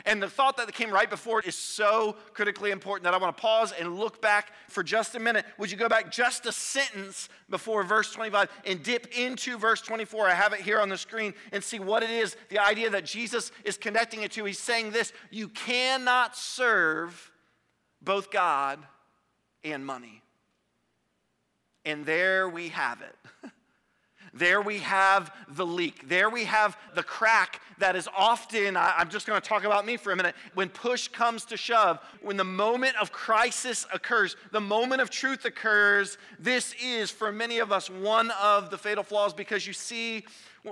And 0.05 0.21
the 0.21 0.29
thought 0.29 0.57
that 0.57 0.71
came 0.73 0.91
right 0.91 1.09
before 1.09 1.39
it 1.39 1.47
is 1.47 1.55
so 1.55 2.15
critically 2.33 2.71
important 2.71 3.03
that 3.05 3.13
I 3.13 3.17
want 3.17 3.35
to 3.35 3.41
pause 3.41 3.71
and 3.71 3.97
look 3.97 4.21
back 4.21 4.51
for 4.69 4.83
just 4.83 5.15
a 5.15 5.19
minute. 5.19 5.45
Would 5.57 5.71
you 5.71 5.77
go 5.77 5.89
back 5.89 6.11
just 6.11 6.45
a 6.45 6.51
sentence 6.51 7.29
before 7.49 7.83
verse 7.83 8.11
25 8.11 8.49
and 8.65 8.83
dip 8.83 9.07
into 9.17 9.57
verse 9.57 9.81
24? 9.81 10.27
I 10.27 10.33
have 10.33 10.53
it 10.53 10.61
here 10.61 10.79
on 10.79 10.89
the 10.89 10.97
screen 10.97 11.33
and 11.51 11.63
see 11.63 11.79
what 11.79 12.03
it 12.03 12.09
is 12.09 12.37
the 12.49 12.59
idea 12.59 12.89
that 12.89 13.05
Jesus 13.05 13.51
is 13.63 13.77
connecting 13.77 14.21
it 14.21 14.31
to. 14.33 14.45
He's 14.45 14.59
saying 14.59 14.91
this 14.91 15.13
you 15.31 15.49
cannot 15.49 16.35
serve 16.35 17.31
both 18.01 18.31
God 18.31 18.79
and 19.63 19.85
money. 19.85 20.21
And 21.85 22.05
there 22.05 22.49
we 22.49 22.69
have 22.69 23.01
it. 23.01 23.51
There 24.37 24.61
we 24.61 24.79
have 24.79 25.33
the 25.49 25.65
leak. 25.65 26.07
There 26.07 26.29
we 26.29 26.45
have 26.45 26.77
the 26.95 27.03
crack 27.03 27.61
that 27.79 27.95
is 27.95 28.07
often, 28.15 28.75
I'm 28.75 29.09
just 29.09 29.27
going 29.27 29.39
to 29.39 29.47
talk 29.47 29.63
about 29.63 29.85
me 29.85 29.97
for 29.97 30.11
a 30.11 30.15
minute, 30.15 30.35
when 30.55 30.69
push 30.69 31.07
comes 31.07 31.45
to 31.45 31.57
shove, 31.57 31.99
when 32.21 32.37
the 32.37 32.43
moment 32.43 32.95
of 32.99 33.11
crisis 33.11 33.85
occurs, 33.93 34.35
the 34.51 34.61
moment 34.61 35.01
of 35.01 35.09
truth 35.09 35.45
occurs, 35.45 36.17
this 36.39 36.73
is 36.81 37.11
for 37.11 37.31
many 37.31 37.59
of 37.59 37.71
us 37.71 37.89
one 37.89 38.31
of 38.41 38.71
the 38.71 38.77
fatal 38.77 39.03
flaws 39.03 39.33
because 39.33 39.67
you 39.67 39.73
see, 39.73 40.25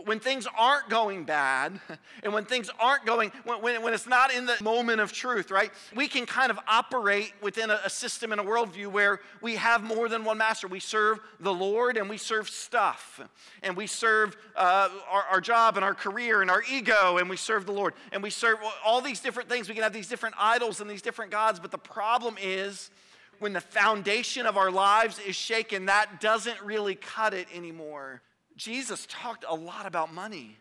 when 0.03 0.19
things 0.19 0.47
aren't 0.57 0.89
going 0.89 1.23
bad 1.23 1.79
and 2.23 2.33
when 2.33 2.45
things 2.45 2.69
aren't 2.79 3.05
going, 3.05 3.31
when, 3.43 3.81
when 3.81 3.93
it's 3.93 4.07
not 4.07 4.33
in 4.33 4.45
the 4.45 4.55
moment 4.61 4.99
of 4.99 5.11
truth, 5.11 5.51
right? 5.51 5.71
We 5.95 6.07
can 6.07 6.25
kind 6.25 6.51
of 6.51 6.59
operate 6.67 7.33
within 7.41 7.69
a, 7.69 7.79
a 7.85 7.89
system 7.89 8.31
and 8.31 8.41
a 8.41 8.43
worldview 8.43 8.87
where 8.87 9.21
we 9.41 9.55
have 9.55 9.83
more 9.83 10.09
than 10.09 10.23
one 10.23 10.37
master. 10.37 10.67
We 10.67 10.79
serve 10.79 11.19
the 11.39 11.53
Lord 11.53 11.97
and 11.97 12.09
we 12.09 12.17
serve 12.17 12.49
stuff. 12.49 13.21
And 13.63 13.77
we 13.77 13.87
serve 13.87 14.35
uh, 14.55 14.89
our, 15.09 15.23
our 15.31 15.41
job 15.41 15.77
and 15.77 15.85
our 15.85 15.93
career 15.93 16.41
and 16.41 16.51
our 16.51 16.63
ego 16.69 17.17
and 17.17 17.29
we 17.29 17.37
serve 17.37 17.65
the 17.65 17.71
Lord. 17.71 17.93
And 18.11 18.21
we 18.21 18.29
serve 18.29 18.57
all 18.83 19.01
these 19.01 19.19
different 19.19 19.49
things. 19.49 19.69
We 19.69 19.75
can 19.75 19.83
have 19.83 19.93
these 19.93 20.09
different 20.09 20.35
idols 20.37 20.81
and 20.81 20.89
these 20.89 21.01
different 21.01 21.31
gods. 21.31 21.59
But 21.59 21.71
the 21.71 21.77
problem 21.77 22.35
is, 22.41 22.91
when 23.39 23.53
the 23.53 23.61
foundation 23.61 24.45
of 24.45 24.55
our 24.55 24.71
lives 24.71 25.19
is 25.19 25.35
shaken, 25.35 25.87
that 25.87 26.21
doesn't 26.21 26.61
really 26.61 26.95
cut 26.95 27.33
it 27.33 27.47
anymore. 27.53 28.21
Jesus 28.55 29.05
talked 29.09 29.45
a 29.47 29.55
lot 29.55 29.85
about 29.85 30.13
money. 30.13 30.57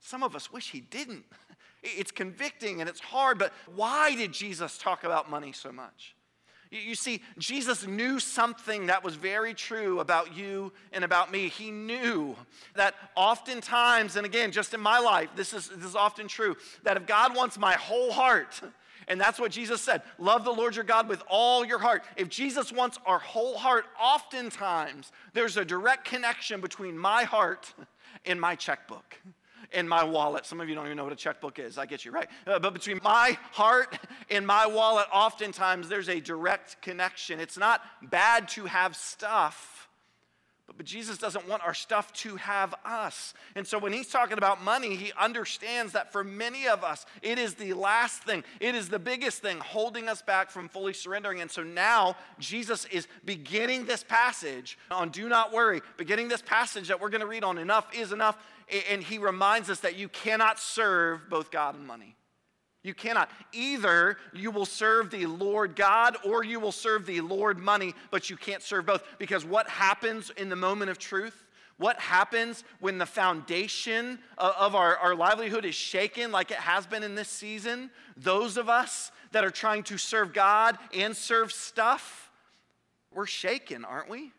Some 0.00 0.22
of 0.22 0.34
us 0.34 0.52
wish 0.52 0.70
he 0.70 0.80
didn't. 0.80 1.24
It's 1.80 2.10
convicting 2.10 2.80
and 2.80 2.90
it's 2.90 2.98
hard, 2.98 3.38
but 3.38 3.52
why 3.72 4.12
did 4.16 4.32
Jesus 4.32 4.78
talk 4.78 5.04
about 5.04 5.30
money 5.30 5.52
so 5.52 5.70
much? 5.70 6.16
You 6.70 6.94
see, 6.94 7.22
Jesus 7.38 7.86
knew 7.86 8.18
something 8.18 8.86
that 8.86 9.02
was 9.02 9.14
very 9.14 9.54
true 9.54 10.00
about 10.00 10.36
you 10.36 10.72
and 10.92 11.02
about 11.02 11.32
me. 11.32 11.48
He 11.48 11.70
knew 11.70 12.36
that 12.74 12.94
oftentimes, 13.14 14.16
and 14.16 14.26
again, 14.26 14.52
just 14.52 14.74
in 14.74 14.80
my 14.80 14.98
life, 14.98 15.30
this 15.34 15.54
is, 15.54 15.68
this 15.68 15.86
is 15.86 15.96
often 15.96 16.28
true, 16.28 16.56
that 16.82 16.98
if 16.98 17.06
God 17.06 17.34
wants 17.34 17.58
my 17.58 17.72
whole 17.74 18.12
heart, 18.12 18.60
and 19.08 19.20
that's 19.20 19.40
what 19.40 19.50
Jesus 19.50 19.80
said 19.80 20.02
love 20.18 20.44
the 20.44 20.52
Lord 20.52 20.76
your 20.76 20.84
God 20.84 21.08
with 21.08 21.22
all 21.28 21.64
your 21.64 21.78
heart. 21.78 22.04
If 22.16 22.28
Jesus 22.28 22.70
wants 22.72 22.98
our 23.06 23.18
whole 23.18 23.56
heart, 23.56 23.86
oftentimes 24.00 25.10
there's 25.32 25.56
a 25.56 25.64
direct 25.64 26.04
connection 26.04 26.60
between 26.60 26.96
my 26.96 27.24
heart 27.24 27.74
and 28.24 28.40
my 28.40 28.54
checkbook 28.54 29.16
in 29.72 29.88
my 29.88 30.04
wallet. 30.04 30.46
Some 30.46 30.60
of 30.60 30.68
you 30.68 30.74
don't 30.74 30.86
even 30.86 30.96
know 30.96 31.04
what 31.04 31.12
a 31.12 31.16
checkbook 31.16 31.58
is. 31.58 31.78
I 31.78 31.86
get 31.86 32.04
you, 32.04 32.10
right? 32.10 32.28
Uh, 32.46 32.58
but 32.58 32.72
between 32.72 33.00
my 33.02 33.36
heart 33.52 33.98
and 34.30 34.46
my 34.46 34.66
wallet, 34.66 35.06
oftentimes 35.12 35.88
there's 35.88 36.08
a 36.08 36.20
direct 36.20 36.80
connection. 36.82 37.40
It's 37.40 37.58
not 37.58 37.82
bad 38.02 38.48
to 38.48 38.66
have 38.66 38.96
stuff, 38.96 39.87
but 40.78 40.86
Jesus 40.86 41.18
doesn't 41.18 41.46
want 41.46 41.62
our 41.64 41.74
stuff 41.74 42.12
to 42.14 42.36
have 42.36 42.74
us. 42.84 43.34
And 43.56 43.66
so 43.66 43.78
when 43.78 43.92
he's 43.92 44.08
talking 44.08 44.38
about 44.38 44.62
money, 44.62 44.94
he 44.94 45.12
understands 45.18 45.92
that 45.92 46.12
for 46.12 46.22
many 46.24 46.68
of 46.68 46.84
us, 46.84 47.04
it 47.20 47.36
is 47.36 47.54
the 47.54 47.74
last 47.74 48.22
thing, 48.22 48.44
it 48.60 48.74
is 48.74 48.88
the 48.88 49.00
biggest 49.00 49.42
thing 49.42 49.58
holding 49.58 50.08
us 50.08 50.22
back 50.22 50.50
from 50.50 50.68
fully 50.68 50.92
surrendering. 50.94 51.40
And 51.40 51.50
so 51.50 51.64
now 51.64 52.16
Jesus 52.38 52.84
is 52.86 53.08
beginning 53.24 53.84
this 53.86 54.04
passage 54.04 54.78
on 54.90 55.10
Do 55.10 55.28
Not 55.28 55.52
Worry, 55.52 55.82
beginning 55.96 56.28
this 56.28 56.42
passage 56.42 56.88
that 56.88 57.00
we're 57.00 57.10
going 57.10 57.20
to 57.20 57.26
read 57.26 57.44
on 57.44 57.58
Enough 57.58 57.88
is 57.92 58.12
Enough. 58.12 58.38
And 58.88 59.02
he 59.02 59.18
reminds 59.18 59.70
us 59.70 59.80
that 59.80 59.96
you 59.96 60.08
cannot 60.08 60.60
serve 60.60 61.28
both 61.28 61.50
God 61.50 61.74
and 61.74 61.86
money. 61.86 62.14
You 62.82 62.94
cannot. 62.94 63.30
Either 63.52 64.16
you 64.32 64.50
will 64.50 64.66
serve 64.66 65.10
the 65.10 65.26
Lord 65.26 65.74
God 65.76 66.16
or 66.24 66.44
you 66.44 66.60
will 66.60 66.72
serve 66.72 67.06
the 67.06 67.20
Lord 67.20 67.58
money, 67.58 67.94
but 68.10 68.30
you 68.30 68.36
can't 68.36 68.62
serve 68.62 68.86
both. 68.86 69.02
Because 69.18 69.44
what 69.44 69.68
happens 69.68 70.30
in 70.36 70.48
the 70.48 70.56
moment 70.56 70.90
of 70.90 70.98
truth? 70.98 71.44
What 71.76 71.98
happens 72.00 72.64
when 72.80 72.98
the 72.98 73.06
foundation 73.06 74.18
of 74.36 74.74
our, 74.74 74.96
our 74.96 75.14
livelihood 75.14 75.64
is 75.64 75.76
shaken 75.76 76.32
like 76.32 76.50
it 76.50 76.56
has 76.58 76.86
been 76.86 77.04
in 77.04 77.14
this 77.14 77.28
season? 77.28 77.90
Those 78.16 78.56
of 78.56 78.68
us 78.68 79.12
that 79.30 79.44
are 79.44 79.50
trying 79.50 79.84
to 79.84 79.98
serve 79.98 80.32
God 80.32 80.76
and 80.92 81.16
serve 81.16 81.52
stuff, 81.52 82.30
we're 83.12 83.26
shaken, 83.26 83.84
aren't 83.84 84.08
we? 84.08 84.32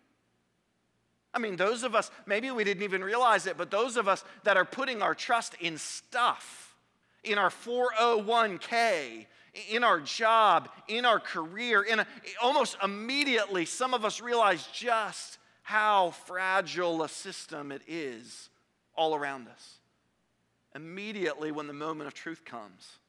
I 1.34 1.39
mean, 1.39 1.55
those 1.55 1.84
of 1.84 1.96
us, 1.96 2.12
maybe 2.25 2.51
we 2.51 2.63
didn't 2.63 2.84
even 2.84 3.03
realize 3.03 3.46
it, 3.46 3.58
but 3.58 3.72
those 3.72 3.98
of 3.98 4.08
us 4.08 4.24
that 4.43 4.58
are 4.58 4.65
putting 4.65 5.01
our 5.01 5.13
trust 5.13 5.55
in 5.62 5.77
stuff, 5.77 6.69
in 7.24 7.38
our 7.38 7.50
401k, 7.50 9.26
in 9.70 9.84
our 9.84 10.00
job, 10.00 10.70
in 10.88 11.06
our 11.06 11.20
career, 11.20 11.82
in 11.82 12.00
a, 12.00 12.08
almost 12.42 12.78
immediately, 12.84 13.66
some 13.66 13.94
of 13.94 14.06
us 14.06 14.22
realize 14.22 14.68
just 14.74 15.38
how 15.64 16.12
fragile 16.12 17.04
a 17.04 17.10
system 17.10 17.72
it 17.72 17.82
is 17.88 18.50
all 18.96 19.16
around 19.16 19.48
us. 19.48 19.76
Immediately, 20.76 21.52
when 21.52 21.68
the 21.68 21.74
moment 21.74 22.08
of 22.08 22.14
truth 22.14 22.46
comes, 22.46 23.00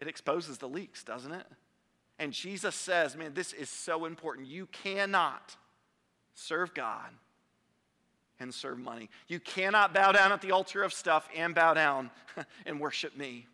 it 0.00 0.08
exposes 0.08 0.58
the 0.58 0.68
leaks, 0.68 1.02
doesn't 1.04 1.32
it? 1.32 1.46
And 2.18 2.32
Jesus 2.32 2.74
says, 2.74 3.16
man, 3.16 3.34
this 3.34 3.52
is 3.52 3.68
so 3.68 4.04
important. 4.04 4.48
You 4.48 4.66
cannot 4.66 5.56
serve 6.34 6.74
God 6.74 7.10
and 8.40 8.52
serve 8.52 8.78
money. 8.78 9.08
You 9.28 9.40
cannot 9.40 9.94
bow 9.94 10.12
down 10.12 10.32
at 10.32 10.40
the 10.42 10.52
altar 10.52 10.82
of 10.82 10.92
stuff 10.92 11.28
and 11.34 11.54
bow 11.54 11.74
down 11.74 12.10
and 12.66 12.80
worship 12.80 13.16
me. 13.16 13.46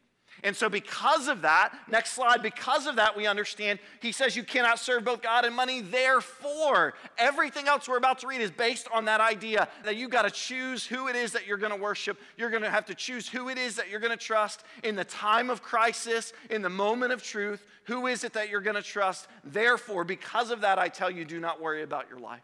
And 0.42 0.56
so, 0.56 0.68
because 0.68 1.28
of 1.28 1.42
that, 1.42 1.74
next 1.88 2.12
slide, 2.12 2.42
because 2.42 2.86
of 2.86 2.96
that, 2.96 3.16
we 3.16 3.26
understand 3.26 3.78
he 4.00 4.12
says 4.12 4.34
you 4.34 4.42
cannot 4.42 4.78
serve 4.78 5.04
both 5.04 5.22
God 5.22 5.44
and 5.44 5.54
money. 5.54 5.82
Therefore, 5.82 6.94
everything 7.18 7.68
else 7.68 7.88
we're 7.88 7.98
about 7.98 8.20
to 8.20 8.26
read 8.26 8.40
is 8.40 8.50
based 8.50 8.88
on 8.92 9.04
that 9.04 9.20
idea 9.20 9.68
that 9.84 9.96
you've 9.96 10.10
got 10.10 10.22
to 10.22 10.30
choose 10.30 10.86
who 10.86 11.08
it 11.08 11.16
is 11.16 11.32
that 11.32 11.46
you're 11.46 11.58
going 11.58 11.72
to 11.72 11.80
worship. 11.80 12.18
You're 12.36 12.50
going 12.50 12.62
to 12.62 12.70
have 12.70 12.86
to 12.86 12.94
choose 12.94 13.28
who 13.28 13.50
it 13.50 13.58
is 13.58 13.76
that 13.76 13.90
you're 13.90 14.00
going 14.00 14.16
to 14.16 14.24
trust 14.24 14.64
in 14.82 14.96
the 14.96 15.04
time 15.04 15.50
of 15.50 15.62
crisis, 15.62 16.32
in 16.50 16.62
the 16.62 16.70
moment 16.70 17.12
of 17.12 17.22
truth. 17.22 17.64
Who 17.84 18.06
is 18.06 18.24
it 18.24 18.32
that 18.32 18.48
you're 18.48 18.60
going 18.60 18.76
to 18.76 18.82
trust? 18.82 19.28
Therefore, 19.44 20.02
because 20.02 20.50
of 20.50 20.62
that, 20.62 20.78
I 20.78 20.88
tell 20.88 21.10
you, 21.10 21.24
do 21.24 21.40
not 21.40 21.60
worry 21.60 21.82
about 21.82 22.08
your 22.08 22.18
life. 22.18 22.42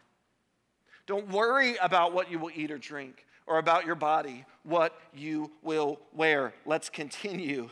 Don't 1.09 1.29
worry 1.29 1.75
about 1.77 2.13
what 2.13 2.29
you 2.29 2.37
will 2.37 2.51
eat 2.53 2.69
or 2.69 2.77
drink 2.77 3.25
or 3.47 3.57
about 3.57 3.83
your 3.83 3.95
body, 3.95 4.45
what 4.61 4.95
you 5.11 5.49
will 5.63 5.99
wear. 6.13 6.53
Let's 6.67 6.87
continue. 6.87 7.69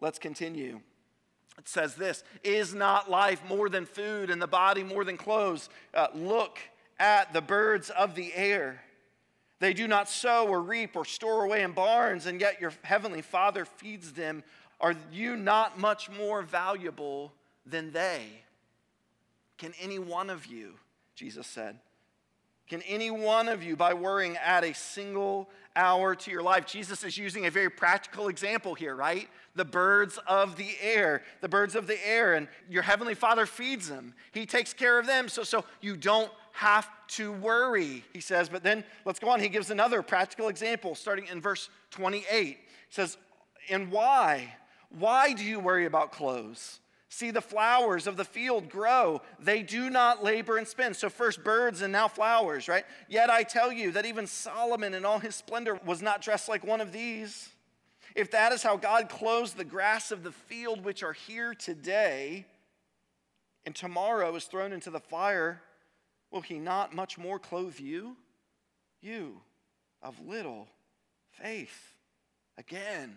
Let's 0.00 0.18
continue. 0.18 0.80
It 1.58 1.68
says 1.68 1.94
this 1.94 2.24
Is 2.42 2.74
not 2.74 3.08
life 3.08 3.40
more 3.48 3.68
than 3.68 3.86
food 3.86 4.30
and 4.30 4.42
the 4.42 4.48
body 4.48 4.82
more 4.82 5.04
than 5.04 5.16
clothes? 5.16 5.68
Uh, 5.94 6.08
look 6.12 6.58
at 6.98 7.32
the 7.32 7.40
birds 7.40 7.90
of 7.90 8.16
the 8.16 8.34
air. 8.34 8.82
They 9.60 9.72
do 9.72 9.86
not 9.86 10.08
sow 10.08 10.48
or 10.48 10.60
reap 10.60 10.96
or 10.96 11.04
store 11.04 11.44
away 11.44 11.62
in 11.62 11.70
barns, 11.70 12.26
and 12.26 12.40
yet 12.40 12.60
your 12.60 12.72
heavenly 12.82 13.22
Father 13.22 13.64
feeds 13.64 14.10
them. 14.10 14.42
Are 14.80 14.96
you 15.12 15.36
not 15.36 15.78
much 15.78 16.10
more 16.10 16.42
valuable 16.42 17.32
than 17.64 17.92
they? 17.92 18.24
Can 19.56 19.72
any 19.80 20.00
one 20.00 20.30
of 20.30 20.46
you, 20.46 20.72
Jesus 21.14 21.46
said, 21.46 21.78
can 22.68 22.82
any 22.82 23.10
one 23.10 23.48
of 23.48 23.62
you, 23.62 23.76
by 23.76 23.94
worrying, 23.94 24.36
add 24.38 24.64
a 24.64 24.74
single 24.74 25.48
hour 25.76 26.14
to 26.16 26.30
your 26.30 26.42
life? 26.42 26.66
Jesus 26.66 27.04
is 27.04 27.16
using 27.16 27.46
a 27.46 27.50
very 27.50 27.70
practical 27.70 28.28
example 28.28 28.74
here, 28.74 28.96
right? 28.96 29.28
The 29.54 29.64
birds 29.64 30.18
of 30.26 30.56
the 30.56 30.70
air, 30.80 31.22
the 31.40 31.48
birds 31.48 31.76
of 31.76 31.86
the 31.86 31.98
air, 32.06 32.34
and 32.34 32.48
your 32.68 32.82
heavenly 32.82 33.14
Father 33.14 33.46
feeds 33.46 33.88
them. 33.88 34.14
He 34.32 34.46
takes 34.46 34.72
care 34.72 34.98
of 34.98 35.06
them, 35.06 35.28
so, 35.28 35.44
so 35.44 35.64
you 35.80 35.96
don't 35.96 36.30
have 36.52 36.88
to 37.08 37.32
worry, 37.32 38.02
he 38.12 38.20
says. 38.20 38.48
But 38.48 38.62
then 38.62 38.82
let's 39.04 39.20
go 39.20 39.28
on. 39.28 39.40
He 39.40 39.48
gives 39.48 39.70
another 39.70 40.02
practical 40.02 40.48
example 40.48 40.94
starting 40.94 41.26
in 41.28 41.40
verse 41.40 41.68
28. 41.90 42.24
He 42.46 42.56
says, 42.90 43.16
And 43.68 43.92
why? 43.92 44.54
Why 44.90 45.34
do 45.34 45.44
you 45.44 45.60
worry 45.60 45.86
about 45.86 46.12
clothes? 46.12 46.80
See 47.16 47.30
the 47.30 47.40
flowers 47.40 48.06
of 48.06 48.18
the 48.18 48.26
field 48.26 48.68
grow. 48.68 49.22
They 49.40 49.62
do 49.62 49.88
not 49.88 50.22
labor 50.22 50.58
and 50.58 50.68
spin. 50.68 50.92
So, 50.92 51.08
first 51.08 51.42
birds 51.42 51.80
and 51.80 51.90
now 51.90 52.08
flowers, 52.08 52.68
right? 52.68 52.84
Yet 53.08 53.30
I 53.30 53.42
tell 53.42 53.72
you 53.72 53.90
that 53.92 54.04
even 54.04 54.26
Solomon 54.26 54.92
in 54.92 55.06
all 55.06 55.18
his 55.18 55.34
splendor 55.34 55.80
was 55.86 56.02
not 56.02 56.20
dressed 56.20 56.46
like 56.46 56.62
one 56.62 56.82
of 56.82 56.92
these. 56.92 57.48
If 58.14 58.32
that 58.32 58.52
is 58.52 58.62
how 58.62 58.76
God 58.76 59.08
clothes 59.08 59.54
the 59.54 59.64
grass 59.64 60.12
of 60.12 60.24
the 60.24 60.30
field, 60.30 60.84
which 60.84 61.02
are 61.02 61.14
here 61.14 61.54
today, 61.54 62.44
and 63.64 63.74
tomorrow 63.74 64.36
is 64.36 64.44
thrown 64.44 64.74
into 64.74 64.90
the 64.90 65.00
fire, 65.00 65.62
will 66.30 66.42
he 66.42 66.58
not 66.58 66.94
much 66.94 67.16
more 67.16 67.38
clothe 67.38 67.80
you? 67.80 68.18
You 69.00 69.40
of 70.02 70.20
little 70.20 70.68
faith. 71.30 71.94
Again, 72.58 73.16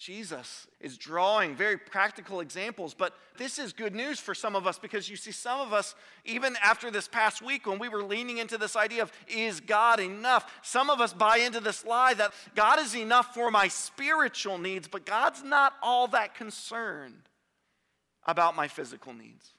Jesus 0.00 0.66
is 0.80 0.96
drawing 0.96 1.54
very 1.54 1.76
practical 1.76 2.40
examples, 2.40 2.94
but 2.94 3.14
this 3.36 3.58
is 3.58 3.74
good 3.74 3.94
news 3.94 4.18
for 4.18 4.34
some 4.34 4.56
of 4.56 4.66
us 4.66 4.78
because 4.78 5.10
you 5.10 5.16
see, 5.16 5.30
some 5.30 5.60
of 5.60 5.74
us, 5.74 5.94
even 6.24 6.56
after 6.64 6.90
this 6.90 7.06
past 7.06 7.42
week 7.42 7.66
when 7.66 7.78
we 7.78 7.90
were 7.90 8.02
leaning 8.02 8.38
into 8.38 8.56
this 8.56 8.76
idea 8.76 9.02
of, 9.02 9.12
is 9.28 9.60
God 9.60 10.00
enough? 10.00 10.58
Some 10.62 10.88
of 10.88 11.02
us 11.02 11.12
buy 11.12 11.36
into 11.36 11.60
this 11.60 11.84
lie 11.84 12.14
that 12.14 12.32
God 12.54 12.80
is 12.80 12.96
enough 12.96 13.34
for 13.34 13.50
my 13.50 13.68
spiritual 13.68 14.56
needs, 14.56 14.88
but 14.88 15.04
God's 15.04 15.42
not 15.42 15.74
all 15.82 16.08
that 16.08 16.34
concerned 16.34 17.28
about 18.24 18.56
my 18.56 18.68
physical 18.68 19.12
needs. 19.12 19.52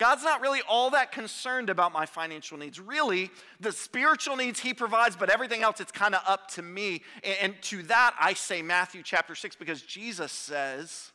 God's 0.00 0.24
not 0.24 0.40
really 0.40 0.62
all 0.66 0.88
that 0.90 1.12
concerned 1.12 1.68
about 1.68 1.92
my 1.92 2.06
financial 2.06 2.56
needs. 2.56 2.80
Really, 2.80 3.30
the 3.60 3.70
spiritual 3.70 4.34
needs 4.34 4.58
He 4.58 4.72
provides, 4.72 5.14
but 5.14 5.28
everything 5.28 5.62
else, 5.62 5.78
it's 5.78 5.92
kind 5.92 6.14
of 6.14 6.22
up 6.26 6.50
to 6.52 6.62
me. 6.62 7.02
And, 7.42 7.54
to 7.64 7.82
that, 7.82 8.14
I 8.18 8.32
say 8.32 8.62
Matthew 8.62 9.02
chapter 9.02 9.34
6, 9.34 9.56
because 9.56 9.82
Jesus 9.82 10.32
says, 10.32 11.12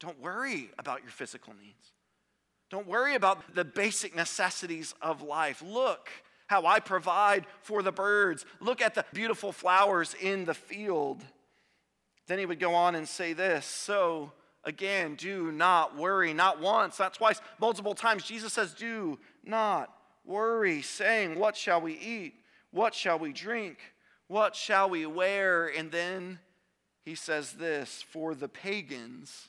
don't 0.00 0.18
worry 0.22 0.70
about 0.78 1.02
your 1.02 1.10
physical 1.10 1.52
needs. 1.62 1.92
Don't 2.70 2.86
worry 2.86 3.14
about 3.14 3.54
the 3.54 3.64
basic 3.64 4.16
necessities 4.16 4.94
of 5.02 5.20
life. 5.20 5.62
Look 5.62 6.08
how 6.46 6.64
I 6.64 6.80
provide 6.80 7.44
for 7.60 7.82
the 7.82 7.92
birds. 7.92 8.46
Look 8.58 8.80
at 8.80 8.94
the 8.94 9.04
beautiful 9.12 9.52
flowers 9.52 10.14
in 10.18 10.46
the 10.46 10.54
field. 10.54 11.22
Then 12.26 12.38
he 12.38 12.46
would 12.46 12.58
go 12.58 12.74
on 12.74 12.94
and 12.94 13.06
say 13.06 13.34
this 13.34 13.66
So, 13.66 14.32
Again, 14.64 15.14
do 15.14 15.52
not 15.52 15.96
worry, 15.96 16.34
not 16.34 16.60
once, 16.60 16.98
not 16.98 17.14
twice, 17.14 17.40
multiple 17.60 17.94
times. 17.94 18.24
Jesus 18.24 18.52
says, 18.52 18.74
Do 18.74 19.18
not 19.44 19.92
worry, 20.24 20.82
saying, 20.82 21.38
What 21.38 21.56
shall 21.56 21.80
we 21.80 21.94
eat? 21.94 22.34
What 22.70 22.94
shall 22.94 23.18
we 23.18 23.32
drink? 23.32 23.78
What 24.26 24.54
shall 24.54 24.90
we 24.90 25.06
wear? 25.06 25.66
And 25.66 25.90
then 25.90 26.38
he 27.04 27.14
says 27.14 27.52
this 27.52 28.02
For 28.02 28.34
the 28.34 28.48
pagans 28.48 29.48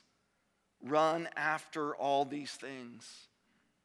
run 0.82 1.28
after 1.36 1.94
all 1.94 2.24
these 2.24 2.52
things, 2.52 3.28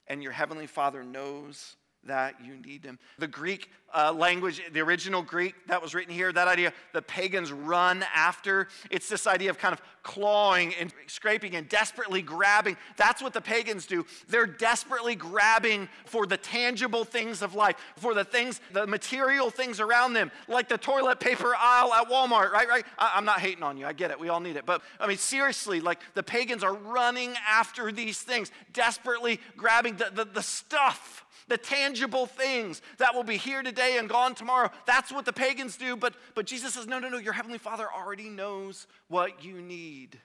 and 0.08 0.24
your 0.24 0.32
heavenly 0.32 0.68
Father 0.68 1.04
knows 1.04 1.76
that 2.06 2.36
you 2.44 2.56
need 2.58 2.84
him. 2.84 3.00
The 3.20 3.28
Greek 3.28 3.70
uh, 3.94 4.14
language, 4.14 4.62
the 4.74 4.82
original 4.82 5.22
Greek 5.22 5.56
that 5.68 5.82
was 5.82 5.96
written 5.96 6.14
here, 6.14 6.32
that 6.32 6.48
idea 6.48 6.74
the 6.94 7.02
pagans 7.02 7.52
run 7.52 8.04
after, 8.14 8.68
it's 8.92 9.08
this 9.08 9.26
idea 9.26 9.50
of 9.50 9.58
kind 9.58 9.74
of 9.74 9.82
clawing 10.04 10.74
and 10.76 10.94
scraping 11.08 11.56
and 11.56 11.68
desperately 11.68 12.22
grabbing. 12.22 12.78
That's 12.98 13.22
what 13.22 13.34
the 13.34 13.42
pagans 13.42 13.88
do. 13.88 14.06
They're 14.28 14.46
desperately 14.46 15.16
grabbing 15.16 15.90
for 16.06 16.28
the 16.28 16.38
tangible 16.38 17.06
things 17.06 17.42
of 17.42 17.56
life, 17.56 17.76
for 17.96 18.14
the 18.14 18.24
things, 18.24 18.62
the 18.72 18.86
material 18.86 19.50
things 19.50 19.80
around 19.80 20.14
them, 20.14 20.32
like 20.48 20.70
the 20.70 20.78
toilet 20.78 21.20
paper 21.20 21.56
aisle 21.58 21.94
at 21.94 22.08
Walmart, 22.08 22.52
right? 22.52 22.68
Right? 22.68 22.86
I, 23.00 23.14
I'm 23.16 23.26
not 23.26 23.40
hating 23.40 23.64
on 23.64 23.78
you. 23.78 23.86
I 23.86 23.94
get 23.94 24.12
it. 24.12 24.20
We 24.20 24.30
all 24.30 24.40
need 24.40 24.58
it. 24.58 24.66
But 24.66 24.82
I 25.00 25.08
mean, 25.08 25.18
seriously, 25.18 25.80
like 25.80 26.00
the 26.14 26.24
pagans 26.24 26.64
are 26.64 26.74
running 26.74 27.34
after 27.50 27.92
these 27.92 28.20
things, 28.22 28.52
desperately 28.74 29.40
grabbing 29.58 29.96
the, 29.96 30.12
the, 30.14 30.26
the 30.26 30.44
stuff 30.44 31.25
the 31.48 31.58
tangible 31.58 32.26
things 32.26 32.82
that 32.98 33.14
will 33.14 33.24
be 33.24 33.38
here 33.38 33.62
today 33.62 33.98
and 33.98 34.10
gone 34.10 34.36
tomorrow. 34.36 34.70
That's 34.86 35.12
what 35.12 35.26
the 35.26 35.34
pagans 35.34 35.78
do. 35.78 35.96
But, 35.96 36.16
but 36.34 36.46
Jesus 36.46 36.74
says, 36.74 36.88
no, 36.88 37.00
no, 37.00 37.10
no, 37.10 37.18
your 37.18 37.34
Heavenly 37.34 37.58
Father 37.58 37.88
already 37.92 38.30
knows 38.30 38.88
what 39.08 39.44
you 39.44 39.62
need. 39.62 40.20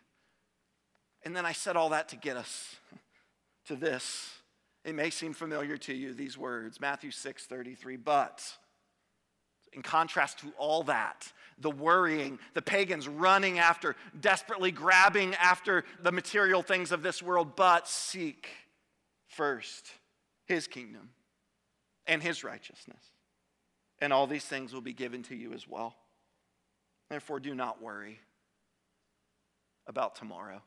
And 1.25 1.37
then 1.37 1.45
I 1.45 1.53
said 1.53 1.77
all 1.77 1.91
that 1.91 2.09
to 2.11 2.17
get 2.17 2.37
us 2.37 2.77
to 3.67 3.77
this. 3.77 4.31
It 4.85 4.95
may 4.95 5.11
seem 5.11 5.35
familiar 5.35 5.77
to 5.77 5.95
you, 5.95 6.15
these 6.15 6.39
words, 6.39 6.81
Matthew 6.81 7.11
6 7.11 7.45
33, 7.45 7.97
but 7.97 8.43
in 9.75 9.83
contrast 9.83 10.39
to 10.39 10.53
all 10.57 10.83
that, 10.85 11.31
the 11.59 11.71
worrying, 11.71 12.39
the 12.55 12.62
pagans 12.62 13.07
running 13.07 13.59
after, 13.59 13.95
desperately 14.19 14.73
grabbing 14.73 15.35
after 15.35 15.85
the 16.03 16.11
material 16.11 16.62
things 16.62 16.93
of 16.93 17.03
this 17.03 17.23
world, 17.23 17.55
but 17.57 17.87
seek 17.87 18.49
first 19.29 19.93
his 20.50 20.66
kingdom 20.66 21.11
and 22.07 22.21
his 22.21 22.42
righteousness. 22.42 23.02
And 24.00 24.12
all 24.12 24.26
these 24.26 24.45
things 24.45 24.75
will 24.75 24.80
be 24.80 24.92
given 24.92 25.23
to 25.25 25.37
you 25.37 25.52
as 25.52 25.69
well. 25.69 25.95
Therefore, 27.09 27.38
do 27.38 27.54
not 27.54 27.80
worry 27.80 28.19
about 29.87 30.16
tomorrow. 30.16 30.61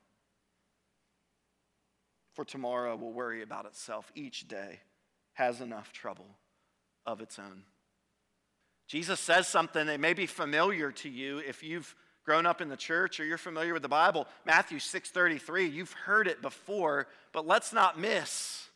For 2.34 2.46
tomorrow 2.46 2.96
will 2.96 3.12
worry 3.12 3.42
about 3.42 3.66
itself. 3.66 4.10
Each 4.16 4.48
day 4.48 4.80
has 5.34 5.60
enough 5.60 5.92
trouble 5.92 6.38
of 7.06 7.20
its 7.20 7.38
own. 7.38 7.64
Jesus 8.88 9.20
says 9.20 9.48
something 9.48 9.88
that 9.88 10.00
may 10.00 10.14
be 10.14 10.28
familiar 10.28 10.92
to 10.94 11.10
you 11.10 11.40
if 11.40 11.62
you've 11.62 11.94
grown 12.24 12.46
up 12.46 12.62
in 12.62 12.70
the 12.70 12.78
church 12.78 13.20
or 13.20 13.26
you're 13.26 13.38
familiar 13.38 13.74
with 13.74 13.82
the 13.82 13.90
Bible. 13.90 14.28
Matthew 14.46 14.80
6:33, 14.80 15.66
you've 15.66 15.92
heard 15.92 16.28
it 16.28 16.42
before, 16.42 17.08
but 17.34 17.46
let's 17.46 17.74
not 17.74 18.00
miss 18.00 18.70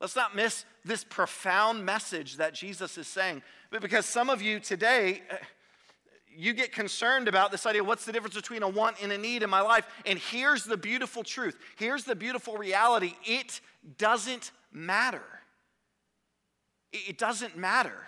let's 0.00 0.16
not 0.16 0.34
miss 0.34 0.64
this 0.84 1.04
profound 1.04 1.84
message 1.84 2.38
that 2.38 2.54
Jesus 2.54 2.96
is 2.98 3.06
saying. 3.06 3.42
Because 3.70 4.06
some 4.06 4.30
of 4.30 4.42
you 4.42 4.58
today 4.60 5.22
eh, 5.30 5.36
you 6.34 6.52
get 6.52 6.72
concerned 6.72 7.28
about 7.28 7.50
this 7.50 7.66
idea 7.66 7.82
what's 7.82 8.04
the 8.04 8.12
difference 8.12 8.34
between 8.34 8.62
a 8.62 8.68
want 8.68 8.96
and 9.02 9.12
a 9.12 9.18
need 9.18 9.42
in 9.42 9.50
my 9.50 9.60
life? 9.60 9.86
And 10.06 10.18
here's 10.18 10.64
the 10.64 10.76
beautiful 10.76 11.22
truth. 11.22 11.56
Here's 11.76 12.04
the 12.04 12.14
beautiful 12.14 12.56
reality. 12.56 13.14
It 13.24 13.60
doesn't 13.98 14.52
matter. 14.72 15.22
It 16.92 17.18
doesn't 17.18 17.56
matter. 17.56 18.06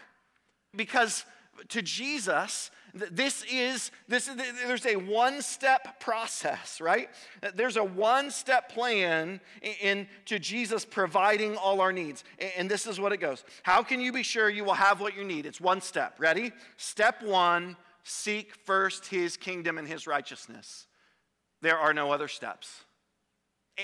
Because 0.75 1.25
to 1.69 1.83
Jesus, 1.83 2.71
this 2.95 3.45
is 3.51 3.91
this 4.07 4.29
is, 4.29 4.37
there's 4.67 4.85
a 4.87 4.97
one-step 4.97 5.99
process, 6.01 6.81
right? 6.81 7.09
There's 7.55 7.77
a 7.77 7.85
one-step 7.85 8.71
plan 8.71 9.41
into 9.81 10.39
Jesus 10.39 10.85
providing 10.85 11.57
all 11.57 11.81
our 11.81 11.93
needs. 11.93 12.25
And 12.57 12.71
this 12.71 12.87
is 12.87 13.01
what 13.01 13.13
it 13.13 13.19
goes. 13.19 13.45
How 13.63 13.83
can 13.83 14.01
you 14.01 14.13
be 14.13 14.23
sure 14.23 14.51
you 14.51 14.65
will 14.65 14.75
have 14.75 15.01
what 15.01 15.17
you 15.17 15.25
need? 15.25 15.47
It's 15.47 15.61
one 15.61 15.81
step. 15.81 16.17
Ready? 16.19 16.53
Step 16.77 17.23
1, 17.23 17.77
seek 18.05 18.55
first 18.65 19.07
his 19.07 19.37
kingdom 19.37 19.79
and 19.79 19.89
his 19.89 20.07
righteousness. 20.07 20.87
There 21.63 21.79
are 21.79 21.95
no 21.95 22.13
other 22.13 22.29
steps. 22.29 22.83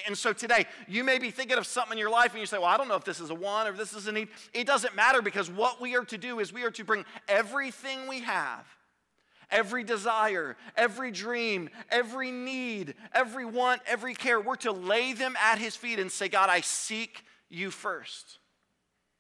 And 0.06 0.16
so 0.16 0.34
today, 0.34 0.66
you 0.86 1.02
may 1.02 1.18
be 1.18 1.30
thinking 1.30 1.56
of 1.56 1.66
something 1.66 1.92
in 1.92 1.98
your 1.98 2.10
life 2.10 2.32
and 2.32 2.40
you 2.40 2.46
say, 2.46 2.58
Well, 2.58 2.66
I 2.66 2.76
don't 2.76 2.88
know 2.88 2.96
if 2.96 3.04
this 3.04 3.20
is 3.20 3.30
a 3.30 3.34
want 3.34 3.68
or 3.68 3.72
this 3.72 3.94
is 3.94 4.06
a 4.06 4.12
need. 4.12 4.28
It 4.52 4.66
doesn't 4.66 4.94
matter 4.94 5.22
because 5.22 5.50
what 5.50 5.80
we 5.80 5.96
are 5.96 6.04
to 6.04 6.18
do 6.18 6.40
is 6.40 6.52
we 6.52 6.64
are 6.64 6.70
to 6.72 6.84
bring 6.84 7.06
everything 7.26 8.06
we 8.06 8.20
have, 8.20 8.66
every 9.50 9.85
desire, 9.85 10.57
every 10.76 11.11
dream, 11.11 11.71
every 11.90 12.31
need, 12.31 12.95
every 13.12 13.45
want, 13.45 13.83
every 13.87 14.14
care, 14.14 14.40
we're 14.40 14.57
to 14.57 14.73
lay 14.73 15.12
them 15.12 15.37
at 15.43 15.59
His 15.59 15.76
feet 15.76 15.99
and 15.99 16.11
say, 16.11 16.28
God, 16.28 16.50
I 16.50 16.61
seek 16.61 17.25
you 17.49 17.71
first. 17.71 18.38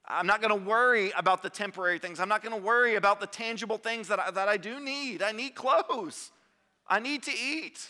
I'm 0.06 0.26
not 0.26 0.40
going 0.40 0.58
to 0.58 0.68
worry 0.68 1.12
about 1.16 1.42
the 1.42 1.50
temporary 1.50 1.98
things. 1.98 2.18
I'm 2.18 2.30
not 2.30 2.42
going 2.42 2.58
to 2.58 2.62
worry 2.62 2.94
about 2.94 3.20
the 3.20 3.26
tangible 3.26 3.76
things 3.76 4.08
that 4.08 4.18
I, 4.18 4.30
that 4.30 4.48
I 4.48 4.56
do 4.56 4.80
need. 4.80 5.22
I 5.22 5.32
need 5.32 5.54
clothes, 5.54 6.30
I 6.86 6.98
need 7.00 7.22
to 7.24 7.32
eat. 7.32 7.86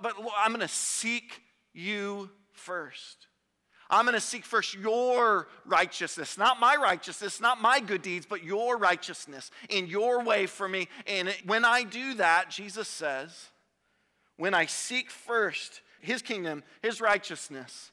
But 0.00 0.16
I'm 0.36 0.50
going 0.50 0.60
to 0.60 0.68
seek 0.68 1.40
you 1.72 2.28
first. 2.52 3.28
I'm 3.90 4.04
going 4.06 4.14
to 4.14 4.20
seek 4.20 4.44
first 4.44 4.74
your 4.74 5.48
righteousness, 5.66 6.38
not 6.38 6.58
my 6.58 6.76
righteousness, 6.76 7.40
not 7.40 7.60
my 7.60 7.80
good 7.80 8.02
deeds, 8.02 8.26
but 8.26 8.42
your 8.42 8.78
righteousness 8.78 9.50
in 9.68 9.86
your 9.86 10.24
way 10.24 10.46
for 10.46 10.68
me. 10.68 10.88
And 11.06 11.34
when 11.44 11.64
I 11.64 11.84
do 11.84 12.14
that, 12.14 12.50
Jesus 12.50 12.88
says, 12.88 13.50
when 14.36 14.54
I 14.54 14.66
seek 14.66 15.10
first 15.10 15.82
his 16.00 16.22
kingdom, 16.22 16.62
his 16.82 17.00
righteousness, 17.00 17.92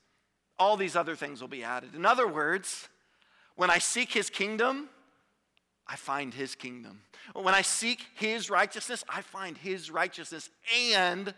all 0.58 0.78
these 0.78 0.96
other 0.96 1.16
things 1.16 1.42
will 1.42 1.48
be 1.48 1.64
added. 1.64 1.96
In 1.96 2.06
other 2.06 2.28
words, 2.28 2.88
when 3.56 3.70
I 3.70 3.80
seek 3.80 4.12
his 4.12 4.30
kingdom, 4.30 4.90
I 5.88 5.96
find 5.96 6.34
his 6.34 6.56
kingdom. 6.56 7.02
When 7.34 7.54
I 7.54 7.64
seek 7.64 8.06
his 8.16 8.50
righteousness, 8.50 9.04
I 9.10 9.22
find 9.22 9.58
his 9.58 9.92
righteousness 9.92 10.50
and 10.94 11.34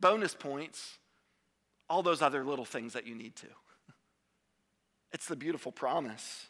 bonus 0.00 0.34
points 0.34 0.98
all 1.90 2.02
those 2.02 2.22
other 2.22 2.44
little 2.44 2.64
things 2.64 2.92
that 2.94 3.06
you 3.06 3.14
need 3.14 3.36
to. 3.36 3.46
It's 5.12 5.26
the 5.26 5.36
beautiful 5.36 5.72
promise 5.72 6.48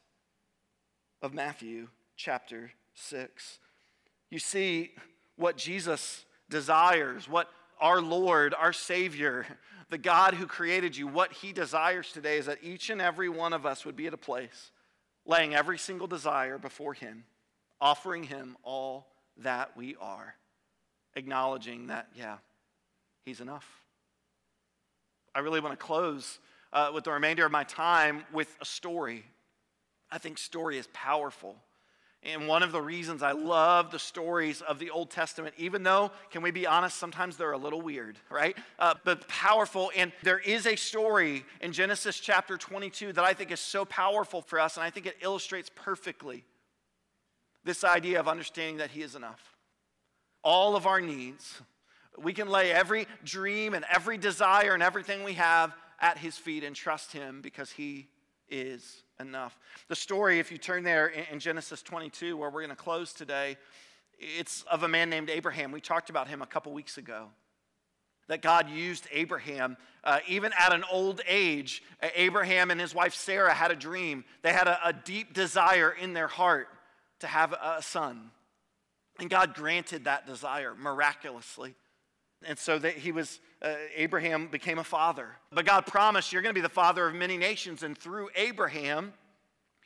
of 1.22 1.32
Matthew 1.32 1.88
chapter 2.16 2.72
6. 2.94 3.58
You 4.30 4.38
see 4.38 4.90
what 5.36 5.56
Jesus 5.56 6.24
desires, 6.50 7.28
what 7.28 7.48
our 7.80 8.00
Lord, 8.00 8.54
our 8.54 8.72
Savior, 8.72 9.46
the 9.90 9.98
God 9.98 10.34
who 10.34 10.46
created 10.46 10.96
you, 10.96 11.06
what 11.06 11.32
He 11.32 11.52
desires 11.52 12.10
today 12.10 12.38
is 12.38 12.46
that 12.46 12.58
each 12.62 12.90
and 12.90 13.00
every 13.00 13.28
one 13.28 13.52
of 13.52 13.64
us 13.64 13.84
would 13.84 13.96
be 13.96 14.08
at 14.08 14.14
a 14.14 14.18
place 14.18 14.72
laying 15.24 15.54
every 15.54 15.78
single 15.78 16.06
desire 16.06 16.58
before 16.58 16.94
Him, 16.94 17.24
offering 17.80 18.24
Him 18.24 18.56
all 18.64 19.06
that 19.36 19.76
we 19.76 19.94
are, 20.00 20.34
acknowledging 21.14 21.86
that, 21.88 22.08
yeah, 22.16 22.38
He's 23.24 23.40
enough. 23.40 23.66
I 25.32 25.40
really 25.40 25.60
want 25.60 25.78
to 25.78 25.84
close 25.86 26.40
uh, 26.72 26.90
with 26.94 27.04
the 27.04 27.12
remainder 27.12 27.44
of 27.46 27.52
my 27.52 27.64
time 27.64 28.24
with 28.32 28.54
a 28.60 28.64
story. 28.64 29.24
I 30.10 30.18
think 30.18 30.38
story 30.38 30.78
is 30.78 30.88
powerful. 30.92 31.56
And 32.24 32.48
one 32.48 32.64
of 32.64 32.72
the 32.72 32.82
reasons 32.82 33.22
I 33.22 33.30
love 33.30 33.92
the 33.92 33.98
stories 33.98 34.60
of 34.60 34.80
the 34.80 34.90
Old 34.90 35.08
Testament, 35.08 35.54
even 35.56 35.84
though, 35.84 36.10
can 36.30 36.42
we 36.42 36.50
be 36.50 36.66
honest, 36.66 36.96
sometimes 36.96 37.36
they're 37.36 37.52
a 37.52 37.58
little 37.58 37.80
weird, 37.80 38.18
right? 38.28 38.56
Uh, 38.78 38.94
but 39.04 39.28
powerful. 39.28 39.92
And 39.96 40.12
there 40.24 40.40
is 40.40 40.66
a 40.66 40.74
story 40.74 41.44
in 41.60 41.72
Genesis 41.72 42.18
chapter 42.18 42.56
22 42.56 43.12
that 43.12 43.24
I 43.24 43.34
think 43.34 43.52
is 43.52 43.60
so 43.60 43.84
powerful 43.84 44.42
for 44.42 44.58
us, 44.58 44.76
and 44.76 44.84
I 44.84 44.90
think 44.90 45.06
it 45.06 45.16
illustrates 45.22 45.70
perfectly 45.74 46.44
this 47.64 47.84
idea 47.84 48.18
of 48.18 48.26
understanding 48.26 48.78
that 48.78 48.90
He 48.90 49.02
is 49.02 49.14
enough. 49.14 49.56
All 50.42 50.74
of 50.74 50.86
our 50.86 51.00
needs, 51.00 51.60
we 52.20 52.32
can 52.32 52.48
lay 52.48 52.72
every 52.72 53.06
dream 53.24 53.74
and 53.74 53.84
every 53.92 54.18
desire 54.18 54.74
and 54.74 54.82
everything 54.82 55.22
we 55.22 55.34
have 55.34 55.72
at 56.00 56.18
his 56.18 56.36
feet 56.36 56.64
and 56.64 56.74
trust 56.74 57.12
him 57.12 57.40
because 57.40 57.70
he 57.70 58.08
is 58.48 59.02
enough. 59.20 59.58
The 59.88 59.96
story, 59.96 60.38
if 60.38 60.50
you 60.50 60.58
turn 60.58 60.84
there 60.84 61.08
in 61.08 61.38
Genesis 61.40 61.82
22, 61.82 62.36
where 62.36 62.50
we're 62.50 62.60
going 62.60 62.70
to 62.70 62.76
close 62.76 63.12
today, 63.12 63.56
it's 64.18 64.62
of 64.70 64.82
a 64.82 64.88
man 64.88 65.10
named 65.10 65.30
Abraham. 65.30 65.72
We 65.72 65.80
talked 65.80 66.10
about 66.10 66.28
him 66.28 66.42
a 66.42 66.46
couple 66.46 66.72
weeks 66.72 66.98
ago. 66.98 67.28
That 68.28 68.42
God 68.42 68.68
used 68.68 69.08
Abraham, 69.10 69.78
uh, 70.04 70.18
even 70.28 70.52
at 70.58 70.74
an 70.74 70.84
old 70.92 71.22
age. 71.26 71.82
Abraham 72.14 72.70
and 72.70 72.78
his 72.78 72.94
wife 72.94 73.14
Sarah 73.14 73.54
had 73.54 73.70
a 73.70 73.76
dream. 73.76 74.24
They 74.42 74.52
had 74.52 74.68
a, 74.68 74.78
a 74.88 74.92
deep 74.92 75.32
desire 75.32 75.90
in 75.90 76.12
their 76.12 76.26
heart 76.26 76.68
to 77.20 77.26
have 77.26 77.52
a 77.52 77.82
son. 77.82 78.30
And 79.18 79.30
God 79.30 79.54
granted 79.54 80.04
that 80.04 80.26
desire 80.26 80.74
miraculously. 80.74 81.74
And 82.44 82.58
so 82.58 82.78
that 82.78 82.94
he 82.94 83.10
was, 83.10 83.40
uh, 83.62 83.74
Abraham 83.96 84.46
became 84.46 84.78
a 84.78 84.84
father. 84.84 85.36
But 85.52 85.66
God 85.66 85.86
promised, 85.86 86.32
You're 86.32 86.42
going 86.42 86.54
to 86.54 86.58
be 86.58 86.62
the 86.62 86.68
father 86.68 87.08
of 87.08 87.14
many 87.14 87.36
nations. 87.36 87.82
And 87.82 87.98
through 87.98 88.28
Abraham, 88.36 89.12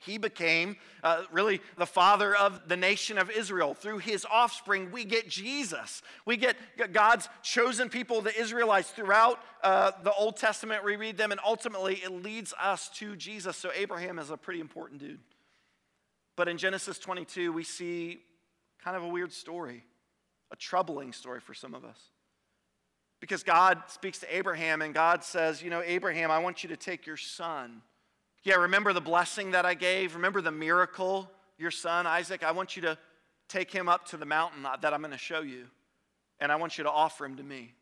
he 0.05 0.17
became 0.17 0.75
uh, 1.03 1.23
really 1.31 1.61
the 1.77 1.85
father 1.85 2.35
of 2.35 2.67
the 2.67 2.75
nation 2.75 3.17
of 3.17 3.31
Israel. 3.31 3.73
Through 3.73 3.99
his 3.99 4.25
offspring, 4.29 4.91
we 4.91 5.05
get 5.05 5.29
Jesus. 5.29 6.01
We 6.25 6.35
get 6.35 6.57
God's 6.91 7.29
chosen 7.41 7.89
people, 7.89 8.21
the 8.21 8.37
Israelites, 8.37 8.91
throughout 8.91 9.39
uh, 9.63 9.91
the 10.03 10.13
Old 10.13 10.35
Testament. 10.35 10.83
We 10.83 10.97
read 10.97 11.17
them, 11.17 11.31
and 11.31 11.39
ultimately 11.45 11.95
it 11.95 12.11
leads 12.11 12.53
us 12.61 12.89
to 12.95 13.15
Jesus. 13.15 13.55
So 13.55 13.71
Abraham 13.73 14.19
is 14.19 14.29
a 14.29 14.37
pretty 14.37 14.59
important 14.59 14.99
dude. 14.99 15.19
But 16.35 16.47
in 16.47 16.57
Genesis 16.57 16.99
22, 16.99 17.53
we 17.53 17.63
see 17.63 18.19
kind 18.83 18.97
of 18.97 19.03
a 19.03 19.07
weird 19.07 19.31
story, 19.31 19.85
a 20.51 20.55
troubling 20.55 21.13
story 21.13 21.39
for 21.39 21.53
some 21.53 21.73
of 21.73 21.85
us. 21.85 21.99
Because 23.23 23.41
God 23.41 23.81
speaks 23.87 24.19
to 24.19 24.35
Abraham 24.35 24.81
and 24.81 24.93
God 24.93 25.23
says, 25.23 25.63
You 25.63 25.69
know, 25.69 25.81
Abraham, 25.81 26.29
I 26.29 26.39
want 26.39 26.61
you 26.61 26.67
to 26.67 26.75
take 26.75 27.05
your 27.05 27.15
son. 27.15 27.81
Yeah, 28.43 28.55
remember 28.55 28.91
the 28.91 28.99
blessing 28.99 29.51
that 29.51 29.65
I 29.65 29.75
gave? 29.75 30.15
Remember 30.15 30.41
the 30.41 30.51
miracle, 30.51 31.31
your 31.57 31.71
son, 31.71 32.05
Isaac? 32.05 32.43
I 32.43 32.51
want 32.51 32.75
you 32.75 32.81
to 32.81 32.97
take 33.47 33.71
him 33.71 33.87
up 33.87 34.07
to 34.07 34.17
the 34.17 34.25
mountain 34.25 34.63
that 34.63 34.93
I'm 34.93 34.99
going 34.99 35.13
to 35.13 35.17
show 35.17 35.39
you, 35.39 35.67
and 36.41 36.51
I 36.51 36.57
want 36.57 36.77
you 36.77 36.83
to 36.83 36.91
offer 36.91 37.23
him 37.23 37.37
to 37.37 37.43
me 37.43 37.73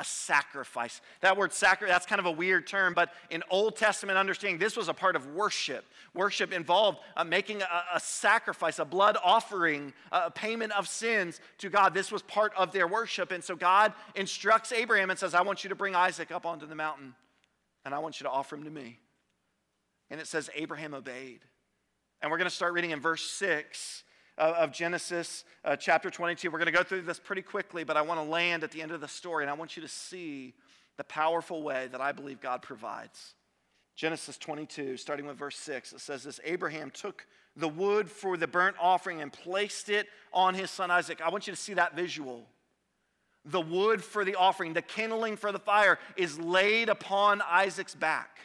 a 0.00 0.04
sacrifice. 0.04 1.02
That 1.20 1.36
word 1.36 1.52
sacrifice, 1.52 1.94
that's 1.94 2.06
kind 2.06 2.18
of 2.18 2.24
a 2.24 2.30
weird 2.30 2.66
term, 2.66 2.94
but 2.94 3.12
in 3.28 3.42
Old 3.50 3.76
Testament 3.76 4.16
understanding, 4.16 4.58
this 4.58 4.76
was 4.76 4.88
a 4.88 4.94
part 4.94 5.14
of 5.14 5.26
worship. 5.34 5.84
Worship 6.14 6.54
involved 6.54 6.98
uh, 7.18 7.22
making 7.22 7.60
a, 7.60 7.84
a, 7.94 8.00
sacrifice, 8.00 8.78
a 8.78 8.84
blood 8.86 9.18
offering, 9.22 9.92
a 10.10 10.30
payment 10.30 10.72
of 10.72 10.88
sins 10.88 11.38
to 11.58 11.68
God. 11.68 11.92
This 11.92 12.10
was 12.10 12.22
part 12.22 12.54
of 12.56 12.72
their 12.72 12.88
worship. 12.88 13.30
And 13.30 13.44
so 13.44 13.54
God 13.54 13.92
instructs 14.14 14.72
Abraham 14.72 15.10
and 15.10 15.18
says, 15.18 15.34
I 15.34 15.42
want 15.42 15.64
you 15.64 15.68
to 15.68 15.76
bring 15.76 15.94
Isaac 15.94 16.32
up 16.32 16.46
onto 16.46 16.66
the 16.66 16.74
mountain, 16.74 17.14
and 17.84 17.94
I 17.94 17.98
want 17.98 18.20
you 18.20 18.24
to 18.24 18.30
offer 18.30 18.56
him 18.56 18.64
to 18.64 18.70
me. 18.70 18.98
And 20.08 20.18
it 20.18 20.26
says 20.26 20.48
Abraham 20.56 20.94
obeyed. 20.94 21.40
And 22.22 22.30
we're 22.30 22.38
going 22.38 22.48
to 22.48 22.56
start 22.56 22.72
reading 22.72 22.90
in 22.90 23.00
verse 23.00 23.22
6 23.22 24.02
of 24.40 24.72
Genesis 24.72 25.44
uh, 25.64 25.76
chapter 25.76 26.10
22. 26.10 26.50
We're 26.50 26.58
going 26.58 26.66
to 26.66 26.72
go 26.72 26.82
through 26.82 27.02
this 27.02 27.18
pretty 27.18 27.42
quickly, 27.42 27.84
but 27.84 27.96
I 27.96 28.02
want 28.02 28.18
to 28.20 28.24
land 28.24 28.64
at 28.64 28.70
the 28.70 28.80
end 28.82 28.90
of 28.90 29.00
the 29.00 29.08
story 29.08 29.44
and 29.44 29.50
I 29.50 29.54
want 29.54 29.76
you 29.76 29.82
to 29.82 29.88
see 29.88 30.54
the 30.96 31.04
powerful 31.04 31.62
way 31.62 31.88
that 31.92 32.00
I 32.00 32.12
believe 32.12 32.40
God 32.40 32.62
provides. 32.62 33.34
Genesis 33.96 34.38
22, 34.38 34.96
starting 34.96 35.26
with 35.26 35.36
verse 35.36 35.56
6, 35.56 35.92
it 35.92 36.00
says 36.00 36.24
this 36.24 36.40
Abraham 36.44 36.90
took 36.90 37.26
the 37.54 37.68
wood 37.68 38.10
for 38.10 38.36
the 38.36 38.46
burnt 38.46 38.76
offering 38.80 39.20
and 39.20 39.32
placed 39.32 39.90
it 39.90 40.06
on 40.32 40.54
his 40.54 40.70
son 40.70 40.90
Isaac. 40.90 41.20
I 41.20 41.28
want 41.28 41.46
you 41.46 41.52
to 41.52 41.60
see 41.60 41.74
that 41.74 41.94
visual. 41.94 42.46
The 43.44 43.60
wood 43.60 44.02
for 44.02 44.24
the 44.24 44.36
offering, 44.36 44.72
the 44.72 44.82
kindling 44.82 45.36
for 45.36 45.52
the 45.52 45.58
fire, 45.58 45.98
is 46.16 46.38
laid 46.38 46.88
upon 46.88 47.42
Isaac's 47.42 47.94
back, 47.94 48.38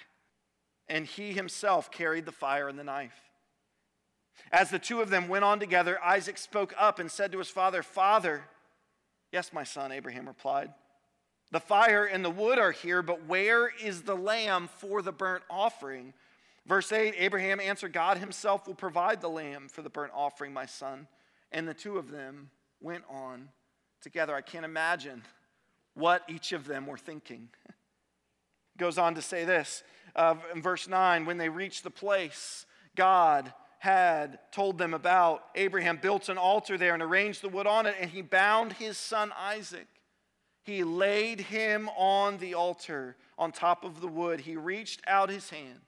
and 0.88 1.06
he 1.06 1.34
himself 1.34 1.92
carried 1.92 2.26
the 2.26 2.32
fire 2.32 2.68
and 2.68 2.80
the 2.80 2.84
knife. 2.84 3.25
As 4.52 4.70
the 4.70 4.80
two 4.80 5.02
of 5.02 5.10
them 5.10 5.28
went 5.28 5.44
on 5.44 5.60
together, 5.60 6.02
Isaac 6.04 6.38
spoke 6.38 6.74
up 6.78 7.00
and 7.00 7.12
said 7.12 7.32
to 7.32 7.40
his 7.40 7.50
father, 7.50 7.84
Father, 7.84 8.44
yes, 9.32 9.54
my 9.54 9.64
son, 9.64 9.92
Abraham 9.92 10.28
replied. 10.28 10.70
The 11.52 11.60
fire 11.60 12.06
and 12.06 12.24
the 12.24 12.30
wood 12.30 12.60
are 12.60 12.72
here, 12.72 13.02
but 13.02 13.26
where 13.26 13.70
is 13.70 14.02
the 14.02 14.16
lamb 14.16 14.68
for 14.68 15.02
the 15.02 15.12
burnt 15.12 15.44
offering? 15.50 16.14
Verse 16.66 16.92
8 16.92 17.14
Abraham 17.18 17.60
answered, 17.60 17.94
God 17.94 18.18
himself 18.18 18.68
will 18.68 18.76
provide 18.76 19.22
the 19.22 19.30
lamb 19.30 19.68
for 19.70 19.82
the 19.82 19.90
burnt 19.90 20.12
offering, 20.16 20.54
my 20.54 20.66
son. 20.66 21.08
And 21.52 21.68
the 21.68 21.74
two 21.74 21.98
of 21.98 22.12
them 22.12 22.50
went 22.82 23.04
on 23.10 23.50
together. 24.02 24.36
I 24.36 24.42
can't 24.42 24.66
imagine 24.66 25.24
what 25.94 26.24
each 26.28 26.52
of 26.52 26.66
them 26.66 26.88
were 26.88 26.98
thinking. 26.98 27.50
Goes 28.78 28.98
on 28.98 29.16
to 29.16 29.22
say 29.22 29.46
this 29.46 29.84
uh, 30.16 30.36
in 30.54 30.62
verse 30.62 30.88
9 30.88 31.26
when 31.26 31.38
they 31.38 31.50
reached 31.50 31.84
the 31.84 31.92
place, 31.92 32.66
God 32.96 33.54
had 33.80 34.40
told 34.52 34.78
them 34.78 34.94
about. 34.94 35.46
Abraham 35.56 35.98
built 35.98 36.30
an 36.30 36.38
altar 36.38 36.78
there 36.78 36.94
and 36.94 37.04
arranged 37.04 37.42
the 37.42 37.50
wood 37.50 37.68
on 37.68 37.86
it, 37.86 37.96
and 38.00 38.10
he 38.10 38.22
bound 38.22 38.74
his 38.74 38.98
son 38.98 39.32
Isaac. 39.38 39.88
He 40.64 40.84
laid 40.84 41.42
him 41.42 41.90
on 41.96 42.38
the 42.40 42.56
altar 42.56 43.16
on 43.38 43.52
top 43.52 43.84
of 43.84 44.02
the 44.02 44.08
wood. 44.08 44.42
He 44.42 44.56
reached 44.56 45.02
out 45.06 45.30
his 45.30 45.50
hand. 45.50 45.82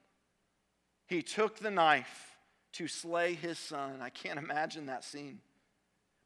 He 1.07 1.23
took 1.23 1.57
the 1.57 1.71
knife 1.71 2.37
to 2.73 2.87
slay 2.87 3.33
his 3.33 3.57
son. 3.57 4.01
I 4.01 4.09
can't 4.09 4.37
imagine 4.37 4.85
that 4.85 5.03
scene. 5.03 5.39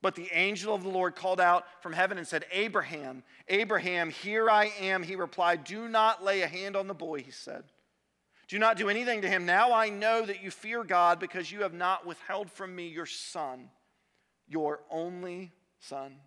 But 0.01 0.15
the 0.15 0.29
angel 0.33 0.73
of 0.73 0.83
the 0.83 0.89
Lord 0.89 1.15
called 1.15 1.39
out 1.39 1.65
from 1.81 1.93
heaven 1.93 2.17
and 2.17 2.27
said, 2.27 2.45
Abraham, 2.51 3.23
Abraham, 3.47 4.09
here 4.09 4.49
I 4.49 4.65
am. 4.79 5.03
He 5.03 5.15
replied, 5.15 5.63
Do 5.63 5.87
not 5.87 6.23
lay 6.23 6.41
a 6.41 6.47
hand 6.47 6.75
on 6.75 6.87
the 6.87 6.93
boy, 6.93 7.21
he 7.21 7.31
said. 7.31 7.63
Do 8.51 8.59
not 8.59 8.75
do 8.75 8.89
anything 8.89 9.21
to 9.21 9.29
him. 9.29 9.45
Now 9.45 9.71
I 9.71 9.87
know 9.87 10.25
that 10.25 10.43
you 10.43 10.51
fear 10.51 10.83
God 10.83 11.21
because 11.21 11.49
you 11.49 11.61
have 11.61 11.73
not 11.73 12.05
withheld 12.05 12.51
from 12.51 12.75
me 12.75 12.89
your 12.89 13.05
son, 13.05 13.69
your 14.45 14.81
only 14.91 15.53
son. 15.79 16.17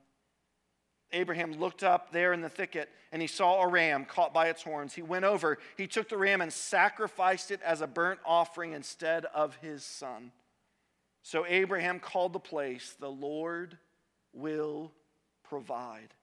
Abraham 1.13 1.53
looked 1.53 1.83
up 1.85 2.13
there 2.13 2.33
in 2.33 2.41
the 2.41 2.49
thicket 2.49 2.89
and 3.13 3.21
he 3.21 3.29
saw 3.29 3.61
a 3.61 3.69
ram 3.69 4.07
caught 4.07 4.33
by 4.33 4.49
its 4.49 4.63
horns. 4.63 4.95
He 4.95 5.03
went 5.03 5.27
over, 5.27 5.59
he 5.77 5.87
took 5.87 6.09
the 6.09 6.17
ram 6.17 6.41
and 6.41 6.51
sacrificed 6.51 7.51
it 7.51 7.61
as 7.61 7.83
a 7.83 7.87
burnt 7.87 8.21
offering 8.25 8.73
instead 8.73 9.27
of 9.27 9.57
his 9.57 9.85
son. 9.85 10.33
So 11.23 11.45
Abraham 11.47 12.01
called 12.01 12.33
the 12.33 12.41
place, 12.41 12.97
The 12.99 13.11
Lord 13.11 13.77
will 14.33 14.93
provide. 15.47 16.15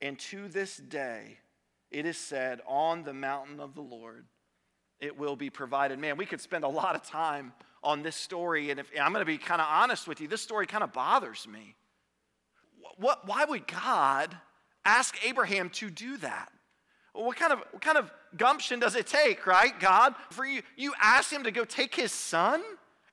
And 0.00 0.18
to 0.20 0.48
this 0.48 0.78
day, 0.78 1.36
it 1.90 2.06
is 2.06 2.16
said, 2.16 2.62
On 2.66 3.02
the 3.02 3.12
mountain 3.12 3.60
of 3.60 3.74
the 3.74 3.82
Lord, 3.82 4.24
it 5.00 5.18
will 5.18 5.36
be 5.36 5.50
provided. 5.50 5.98
Man, 5.98 6.16
we 6.16 6.26
could 6.26 6.40
spend 6.40 6.64
a 6.64 6.68
lot 6.68 6.94
of 6.94 7.02
time 7.02 7.52
on 7.82 8.02
this 8.02 8.16
story, 8.16 8.70
and 8.70 8.80
if 8.80 8.90
I'm 9.00 9.12
going 9.12 9.24
to 9.24 9.30
be 9.30 9.38
kind 9.38 9.60
of 9.60 9.66
honest 9.70 10.08
with 10.08 10.20
you, 10.20 10.28
this 10.28 10.42
story 10.42 10.66
kind 10.66 10.82
of 10.82 10.92
bothers 10.92 11.46
me. 11.46 11.76
What, 12.96 13.26
why 13.26 13.44
would 13.44 13.66
God 13.66 14.36
ask 14.84 15.16
Abraham 15.24 15.70
to 15.70 15.90
do 15.90 16.16
that? 16.18 16.50
What 17.12 17.36
kind, 17.36 17.52
of, 17.52 17.60
what 17.70 17.82
kind 17.82 17.98
of 17.98 18.12
gumption 18.36 18.80
does 18.80 18.94
it 18.94 19.06
take, 19.06 19.46
right? 19.46 19.78
God, 19.80 20.14
for 20.30 20.44
you, 20.44 20.62
you 20.76 20.92
ask 21.00 21.32
him 21.32 21.44
to 21.44 21.50
go 21.50 21.64
take 21.64 21.94
his 21.94 22.12
son 22.12 22.62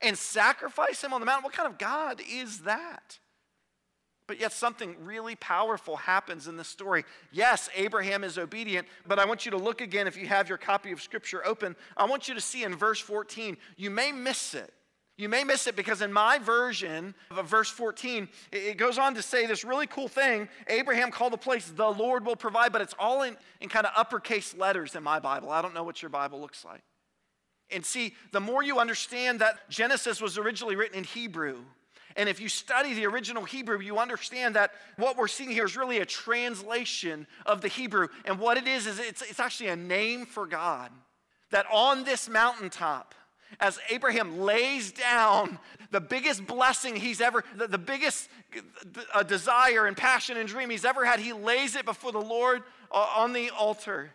and 0.02 0.16
sacrifice 0.16 1.02
him 1.02 1.12
on 1.12 1.20
the 1.20 1.26
mountain? 1.26 1.44
What 1.44 1.52
kind 1.52 1.68
of 1.68 1.78
God 1.78 2.20
is 2.28 2.60
that? 2.60 3.18
But 4.26 4.40
yet, 4.40 4.52
something 4.52 4.96
really 5.04 5.36
powerful 5.36 5.96
happens 5.96 6.48
in 6.48 6.56
this 6.56 6.66
story. 6.68 7.04
Yes, 7.30 7.68
Abraham 7.76 8.24
is 8.24 8.38
obedient, 8.38 8.88
but 9.06 9.20
I 9.20 9.24
want 9.24 9.44
you 9.44 9.52
to 9.52 9.56
look 9.56 9.80
again 9.80 10.08
if 10.08 10.16
you 10.16 10.26
have 10.26 10.48
your 10.48 10.58
copy 10.58 10.90
of 10.90 11.00
Scripture 11.00 11.46
open. 11.46 11.76
I 11.96 12.06
want 12.06 12.26
you 12.26 12.34
to 12.34 12.40
see 12.40 12.64
in 12.64 12.74
verse 12.74 12.98
14, 12.98 13.56
you 13.76 13.90
may 13.90 14.10
miss 14.10 14.54
it. 14.54 14.72
You 15.18 15.30
may 15.30 15.44
miss 15.44 15.66
it 15.66 15.76
because 15.76 16.02
in 16.02 16.12
my 16.12 16.38
version 16.38 17.14
of 17.30 17.48
verse 17.48 17.70
14, 17.70 18.28
it 18.52 18.76
goes 18.76 18.98
on 18.98 19.14
to 19.14 19.22
say 19.22 19.46
this 19.46 19.64
really 19.64 19.86
cool 19.86 20.08
thing. 20.08 20.48
Abraham 20.66 21.10
called 21.10 21.32
the 21.32 21.38
place, 21.38 21.72
the 21.74 21.88
Lord 21.88 22.26
will 22.26 22.36
provide, 22.36 22.70
but 22.70 22.82
it's 22.82 22.94
all 22.98 23.22
in, 23.22 23.36
in 23.60 23.70
kind 23.70 23.86
of 23.86 23.92
uppercase 23.96 24.54
letters 24.54 24.94
in 24.94 25.02
my 25.02 25.18
Bible. 25.18 25.50
I 25.50 25.62
don't 25.62 25.72
know 25.72 25.84
what 25.84 26.02
your 26.02 26.10
Bible 26.10 26.38
looks 26.40 26.64
like. 26.66 26.82
And 27.70 27.84
see, 27.84 28.14
the 28.32 28.40
more 28.40 28.62
you 28.62 28.78
understand 28.78 29.40
that 29.40 29.70
Genesis 29.70 30.20
was 30.20 30.36
originally 30.36 30.76
written 30.76 30.98
in 30.98 31.04
Hebrew, 31.04 31.60
and 32.16 32.28
if 32.28 32.40
you 32.40 32.48
study 32.48 32.94
the 32.94 33.06
original 33.06 33.44
Hebrew, 33.44 33.80
you 33.80 33.98
understand 33.98 34.56
that 34.56 34.72
what 34.96 35.16
we're 35.16 35.28
seeing 35.28 35.50
here 35.50 35.66
is 35.66 35.76
really 35.76 35.98
a 35.98 36.06
translation 36.06 37.26
of 37.44 37.60
the 37.60 37.68
Hebrew. 37.68 38.08
And 38.24 38.38
what 38.38 38.56
it 38.56 38.66
is, 38.66 38.86
is 38.86 38.98
it's, 38.98 39.22
it's 39.22 39.38
actually 39.40 39.68
a 39.68 39.76
name 39.76 40.24
for 40.24 40.46
God. 40.46 40.90
That 41.50 41.66
on 41.72 42.04
this 42.04 42.28
mountaintop, 42.28 43.14
as 43.60 43.78
Abraham 43.90 44.40
lays 44.40 44.92
down 44.92 45.58
the 45.90 46.00
biggest 46.00 46.46
blessing 46.46 46.96
he's 46.96 47.20
ever, 47.20 47.44
the, 47.54 47.68
the 47.68 47.78
biggest 47.78 48.28
uh, 49.14 49.22
desire 49.22 49.86
and 49.86 49.96
passion 49.96 50.36
and 50.36 50.48
dream 50.48 50.70
he's 50.70 50.84
ever 50.84 51.04
had, 51.04 51.20
he 51.20 51.32
lays 51.32 51.76
it 51.76 51.84
before 51.84 52.12
the 52.12 52.18
Lord 52.18 52.62
uh, 52.90 53.06
on 53.16 53.32
the 53.32 53.50
altar. 53.50 54.10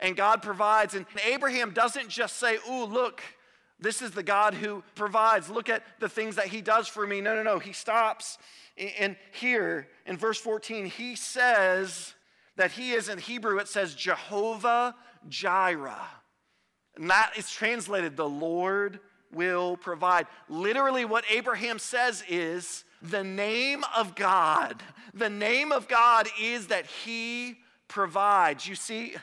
And 0.00 0.16
God 0.16 0.42
provides. 0.42 0.94
And 0.94 1.06
Abraham 1.24 1.70
doesn't 1.70 2.08
just 2.08 2.36
say, 2.36 2.58
Ooh, 2.68 2.84
look, 2.84 3.22
this 3.78 4.00
is 4.00 4.12
the 4.12 4.22
God 4.22 4.54
who 4.54 4.82
provides. 4.94 5.50
Look 5.50 5.68
at 5.68 5.82
the 6.00 6.08
things 6.08 6.36
that 6.36 6.46
he 6.46 6.62
does 6.62 6.88
for 6.88 7.06
me. 7.06 7.20
No, 7.20 7.34
no, 7.34 7.42
no. 7.42 7.58
He 7.58 7.72
stops. 7.72 8.38
And 8.98 9.16
here 9.32 9.88
in 10.06 10.16
verse 10.16 10.38
14, 10.38 10.86
he 10.86 11.16
says 11.16 12.14
that 12.56 12.72
he 12.72 12.92
is 12.92 13.08
in 13.08 13.18
Hebrew, 13.18 13.58
it 13.58 13.68
says 13.68 13.94
Jehovah 13.94 14.94
Jireh. 15.28 16.08
And 16.96 17.10
that 17.10 17.32
is 17.36 17.50
translated, 17.50 18.16
the 18.16 18.28
Lord 18.28 19.00
will 19.32 19.76
provide. 19.76 20.26
Literally, 20.48 21.04
what 21.04 21.24
Abraham 21.30 21.78
says 21.78 22.24
is 22.28 22.84
the 23.02 23.24
name 23.24 23.84
of 23.94 24.14
God. 24.14 24.82
The 25.12 25.28
name 25.28 25.72
of 25.72 25.88
God 25.88 26.28
is 26.40 26.68
that 26.68 26.86
he 26.86 27.58
provides. 27.88 28.66
You 28.66 28.74
see, 28.74 29.14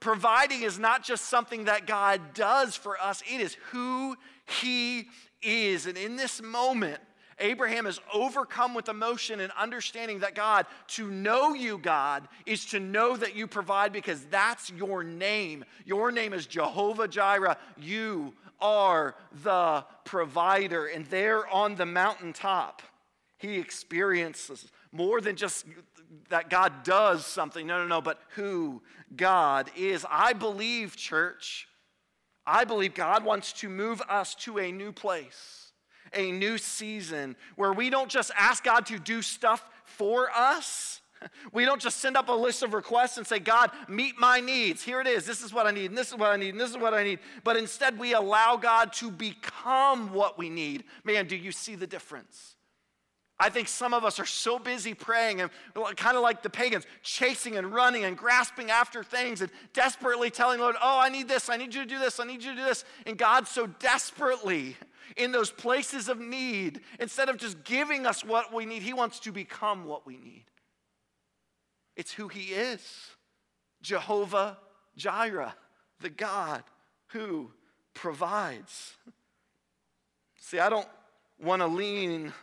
providing 0.00 0.62
is 0.62 0.78
not 0.78 1.02
just 1.02 1.26
something 1.26 1.64
that 1.64 1.86
God 1.86 2.34
does 2.34 2.76
for 2.76 3.00
us, 3.00 3.22
it 3.30 3.40
is 3.40 3.56
who 3.70 4.16
he 4.62 5.08
is. 5.42 5.86
And 5.86 5.96
in 5.96 6.16
this 6.16 6.42
moment, 6.42 7.00
Abraham 7.40 7.86
is 7.86 7.98
overcome 8.12 8.74
with 8.74 8.88
emotion 8.88 9.40
and 9.40 9.50
understanding 9.58 10.20
that 10.20 10.34
God, 10.34 10.66
to 10.88 11.10
know 11.10 11.54
you, 11.54 11.78
God, 11.78 12.28
is 12.46 12.66
to 12.66 12.80
know 12.80 13.16
that 13.16 13.34
you 13.34 13.46
provide 13.46 13.92
because 13.92 14.22
that's 14.26 14.70
your 14.70 15.02
name. 15.02 15.64
Your 15.86 16.12
name 16.12 16.32
is 16.34 16.46
Jehovah 16.46 17.08
Jireh. 17.08 17.56
You 17.78 18.34
are 18.60 19.14
the 19.42 19.84
provider. 20.04 20.86
And 20.86 21.06
there 21.06 21.48
on 21.48 21.76
the 21.76 21.86
mountaintop, 21.86 22.82
he 23.38 23.58
experiences 23.58 24.70
more 24.92 25.20
than 25.20 25.36
just 25.36 25.64
that 26.30 26.50
God 26.50 26.82
does 26.82 27.26
something. 27.26 27.66
No, 27.66 27.78
no, 27.78 27.86
no, 27.86 28.00
but 28.00 28.20
who 28.30 28.82
God 29.14 29.70
is. 29.76 30.04
I 30.10 30.32
believe, 30.32 30.96
church, 30.96 31.68
I 32.46 32.64
believe 32.64 32.94
God 32.94 33.24
wants 33.24 33.52
to 33.54 33.68
move 33.68 34.00
us 34.08 34.34
to 34.36 34.58
a 34.58 34.72
new 34.72 34.92
place 34.92 35.60
a 36.12 36.32
new 36.32 36.58
season 36.58 37.36
where 37.56 37.72
we 37.72 37.90
don't 37.90 38.10
just 38.10 38.30
ask 38.36 38.64
God 38.64 38.86
to 38.86 38.98
do 38.98 39.22
stuff 39.22 39.64
for 39.84 40.30
us. 40.30 41.00
We 41.52 41.66
don't 41.66 41.82
just 41.82 41.98
send 41.98 42.16
up 42.16 42.30
a 42.30 42.32
list 42.32 42.62
of 42.62 42.72
requests 42.72 43.18
and 43.18 43.26
say, 43.26 43.40
God, 43.40 43.70
meet 43.88 44.18
my 44.18 44.40
needs. 44.40 44.82
Here 44.82 45.02
it 45.02 45.06
is. 45.06 45.26
This 45.26 45.42
is 45.42 45.52
what 45.52 45.66
I 45.66 45.70
need, 45.70 45.90
and 45.90 45.98
this 45.98 46.08
is 46.08 46.14
what 46.14 46.30
I 46.30 46.36
need, 46.36 46.54
and 46.54 46.60
this 46.60 46.70
is 46.70 46.78
what 46.78 46.94
I 46.94 47.04
need. 47.04 47.18
But 47.44 47.58
instead, 47.58 47.98
we 47.98 48.14
allow 48.14 48.56
God 48.56 48.94
to 48.94 49.10
become 49.10 50.14
what 50.14 50.38
we 50.38 50.48
need. 50.48 50.84
Man, 51.04 51.26
do 51.26 51.36
you 51.36 51.52
see 51.52 51.74
the 51.74 51.86
difference? 51.86 52.56
I 53.42 53.48
think 53.48 53.68
some 53.68 53.94
of 53.94 54.04
us 54.04 54.20
are 54.20 54.26
so 54.26 54.58
busy 54.58 54.92
praying 54.92 55.40
and 55.40 55.50
kind 55.96 56.14
of 56.14 56.22
like 56.22 56.42
the 56.42 56.50
pagans, 56.50 56.86
chasing 57.02 57.56
and 57.56 57.72
running 57.72 58.04
and 58.04 58.14
grasping 58.14 58.70
after 58.70 59.02
things 59.02 59.40
and 59.40 59.50
desperately 59.72 60.28
telling 60.28 60.60
Lord, 60.60 60.76
oh, 60.80 61.00
I 61.00 61.08
need 61.08 61.26
this, 61.26 61.48
I 61.48 61.56
need 61.56 61.74
you 61.74 61.80
to 61.80 61.88
do 61.88 61.98
this, 61.98 62.20
I 62.20 62.24
need 62.24 62.42
you 62.44 62.50
to 62.50 62.56
do 62.56 62.64
this. 62.64 62.84
And 63.06 63.16
God 63.16 63.48
so 63.48 63.66
desperately 63.66 64.76
in 65.16 65.32
those 65.32 65.50
places 65.50 66.10
of 66.10 66.20
need, 66.20 66.82
instead 67.00 67.30
of 67.30 67.38
just 67.38 67.64
giving 67.64 68.04
us 68.04 68.22
what 68.22 68.52
we 68.52 68.66
need, 68.66 68.82
He 68.82 68.92
wants 68.92 69.18
to 69.20 69.32
become 69.32 69.86
what 69.86 70.06
we 70.06 70.18
need. 70.18 70.44
It's 71.96 72.12
who 72.12 72.28
He 72.28 72.52
is 72.52 72.82
Jehovah 73.80 74.58
Jireh, 74.96 75.54
the 76.00 76.10
God 76.10 76.62
who 77.08 77.50
provides. 77.94 78.98
See, 80.38 80.58
I 80.58 80.68
don't 80.68 80.88
want 81.42 81.62
to 81.62 81.66
lean 81.66 82.34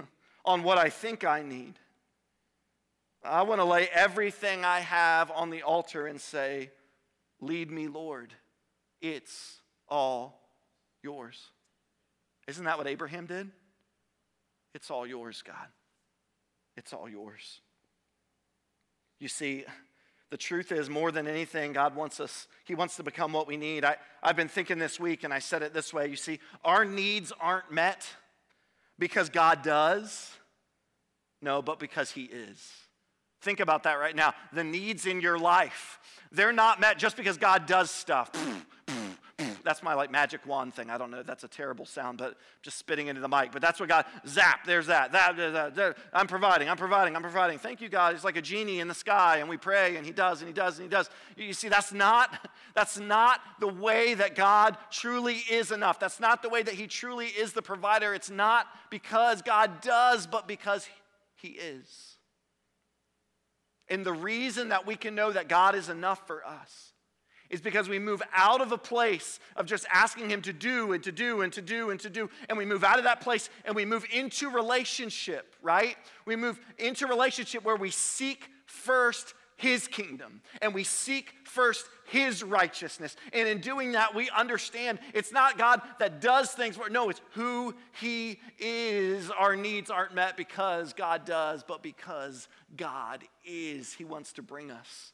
on 0.48 0.64
what 0.64 0.78
I 0.78 0.90
think 0.90 1.26
I 1.26 1.44
need. 1.44 1.74
I 3.24 3.44
want 3.44 3.60
to 3.60 3.66
lay 3.66 3.90
everything 3.94 4.64
I 4.64 4.80
have 4.80 5.30
on 5.32 5.50
the 5.50 5.62
altar 5.62 6.08
and 6.08 6.20
say, 6.20 6.72
Lead 7.40 7.70
me, 7.70 7.88
Lord. 7.88 8.34
It's 9.00 9.60
all 9.88 10.42
yours. 11.04 11.52
Isn't 12.48 12.66
that 12.66 12.80
what 12.80 12.88
Abraham 12.88 13.28
did? 13.28 13.52
It's 14.74 14.90
all 14.90 15.06
yours, 15.06 15.44
God. 15.46 15.68
It's 16.78 16.94
all 16.94 17.08
yours. 17.08 17.60
You 19.20 19.28
see, 19.28 19.66
the 20.32 20.38
truth 20.38 20.72
is, 20.72 20.90
more 20.90 21.12
than 21.12 21.28
anything, 21.28 21.74
God 21.74 21.96
wants 21.96 22.20
us, 22.20 22.48
He 22.66 22.74
wants 22.74 22.96
to 22.96 23.04
become 23.04 23.34
what 23.34 23.48
we 23.48 23.58
need. 23.58 23.86
I, 23.86 23.98
I've 24.24 24.36
been 24.36 24.48
thinking 24.48 24.80
this 24.80 25.00
week, 25.00 25.24
and 25.24 25.34
I 25.34 25.40
said 25.40 25.62
it 25.62 25.74
this 25.74 25.94
way. 25.94 26.08
You 26.08 26.16
see, 26.16 26.40
our 26.64 26.86
needs 26.86 27.32
aren't 27.40 27.72
met 27.72 28.08
because 29.00 29.30
God 29.30 29.62
does, 29.62 30.32
no, 31.42 31.62
but 31.62 31.80
because 31.80 32.12
He 32.12 32.24
is. 32.24 32.72
Think 33.42 33.60
about 33.60 33.84
that 33.84 33.96
right 33.96 34.16
now. 34.16 34.34
The 34.52 34.64
needs 34.64 35.06
in 35.06 35.22
your 35.22 35.38
life, 35.38 36.00
they're 36.32 36.54
not 36.54 36.80
met 36.80 36.98
just 36.98 37.16
because 37.16 37.38
God 37.38 37.66
does 37.66 37.92
stuff. 37.92 38.32
That's 39.68 39.84
my 39.84 39.96
like 39.96 40.10
magic 40.10 40.46
wand 40.46 40.74
thing. 40.74 40.90
I 40.90 40.98
don't 40.98 41.12
know. 41.12 41.24
That's 41.24 41.44
a 41.44 41.48
terrible 41.50 41.86
sound, 41.86 42.20
but 42.20 42.38
just 42.62 42.78
spitting 42.78 43.08
into 43.08 43.20
the 43.20 43.28
mic. 43.28 43.52
But 43.52 43.62
that's 43.62 43.82
what 43.82 43.90
God, 43.90 44.06
zap, 44.26 44.66
there's 44.66 44.88
that. 44.88 45.12
That, 45.12 45.36
that, 45.36 45.76
that. 45.76 45.98
I'm 46.14 46.26
providing, 46.26 46.70
I'm 46.70 46.78
providing, 46.78 47.18
I'm 47.18 47.22
providing. 47.22 47.60
Thank 47.60 47.82
you, 47.82 47.90
God. 47.90 48.16
He's 48.16 48.24
like 48.24 48.38
a 48.38 48.42
genie 48.42 48.80
in 48.80 48.88
the 48.88 48.94
sky, 48.94 49.40
and 49.40 49.50
we 49.50 49.58
pray, 49.58 49.98
and 49.98 50.06
He 50.06 50.14
does, 50.14 50.40
and 50.40 50.48
He 50.48 50.54
does, 50.54 50.80
and 50.80 50.86
He 50.86 50.90
does. 50.90 51.10
You 51.36 51.52
see, 51.52 51.68
that's 51.68 51.92
not, 51.92 52.50
that's 52.76 52.98
not 52.98 53.42
the 53.60 53.68
way 53.68 54.14
that 54.14 54.36
God 54.36 54.78
truly 54.90 55.44
is 55.52 55.74
enough. 55.74 56.00
That's 56.00 56.22
not 56.22 56.42
the 56.42 56.50
way 56.50 56.64
that 56.64 56.76
He 56.76 56.88
truly 56.88 57.28
is 57.28 57.52
the 57.52 57.62
provider. 57.62 58.14
It's 58.14 58.30
not 58.30 58.68
because 58.90 59.42
God 59.42 59.82
does, 59.82 60.28
but 60.28 60.48
because 60.48 60.88
He 61.36 61.50
is. 61.50 62.16
And 63.90 64.06
the 64.06 64.14
reason 64.14 64.70
that 64.70 64.88
we 64.88 64.96
can 64.96 65.14
know 65.14 65.30
that 65.30 65.50
God 65.50 65.76
is 65.76 65.90
enough 65.90 66.26
for 66.26 66.46
us 66.46 66.94
is 67.50 67.62
because 67.62 67.88
we 67.90 68.00
move 68.00 68.22
out 68.34 68.62
of 68.62 68.72
a 68.72 68.78
place 68.78 69.40
of 69.56 69.66
just 69.66 69.86
asking 69.92 70.30
Him 70.30 70.42
to 70.44 70.54
do 70.54 70.94
and 70.94 71.04
to 71.04 71.12
do 71.12 71.42
and 71.42 71.54
to 71.54 71.62
do 71.62 71.90
and 71.90 72.00
to 72.00 72.10
do, 72.10 72.30
and 72.50 72.58
we 72.58 72.66
move 72.66 72.84
out 72.84 72.98
of 72.98 73.04
that 73.06 73.22
place 73.22 73.50
and 73.66 73.76
we 73.76 73.86
move 73.86 74.06
into 74.14 74.50
relationship, 74.50 75.56
right? 75.62 75.96
We 76.26 76.36
move 76.36 76.60
into 76.78 77.08
relationship 77.08 77.64
where 77.64 77.76
we 77.76 77.92
seek 77.92 78.50
first 78.66 79.34
his 79.58 79.88
kingdom 79.88 80.42
and 80.62 80.74
we 80.74 80.84
seek 80.84 81.34
first 81.44 81.88
his 82.06 82.44
righteousness. 82.44 83.16
And 83.34 83.48
in 83.48 83.60
doing 83.60 83.94
that, 83.94 84.16
we 84.16 84.30
understand 84.30 85.00
it's 85.14 85.32
not 85.32 85.58
God 85.58 85.82
that 86.00 86.22
does 86.22 86.52
things, 86.52 86.78
no, 86.92 87.10
it's 87.10 87.22
who 87.32 87.76
he 88.00 88.40
is. 88.60 89.30
Our 89.32 89.56
needs 89.56 89.90
aren't 89.90 90.14
met 90.14 90.38
because 90.38 90.94
God 90.94 91.26
does, 91.26 91.64
but 91.68 91.82
because 91.82 92.48
God 92.78 93.24
is. 93.46 93.94
He 93.94 94.06
wants 94.06 94.34
to 94.34 94.44
bring 94.44 94.72
us 94.72 95.12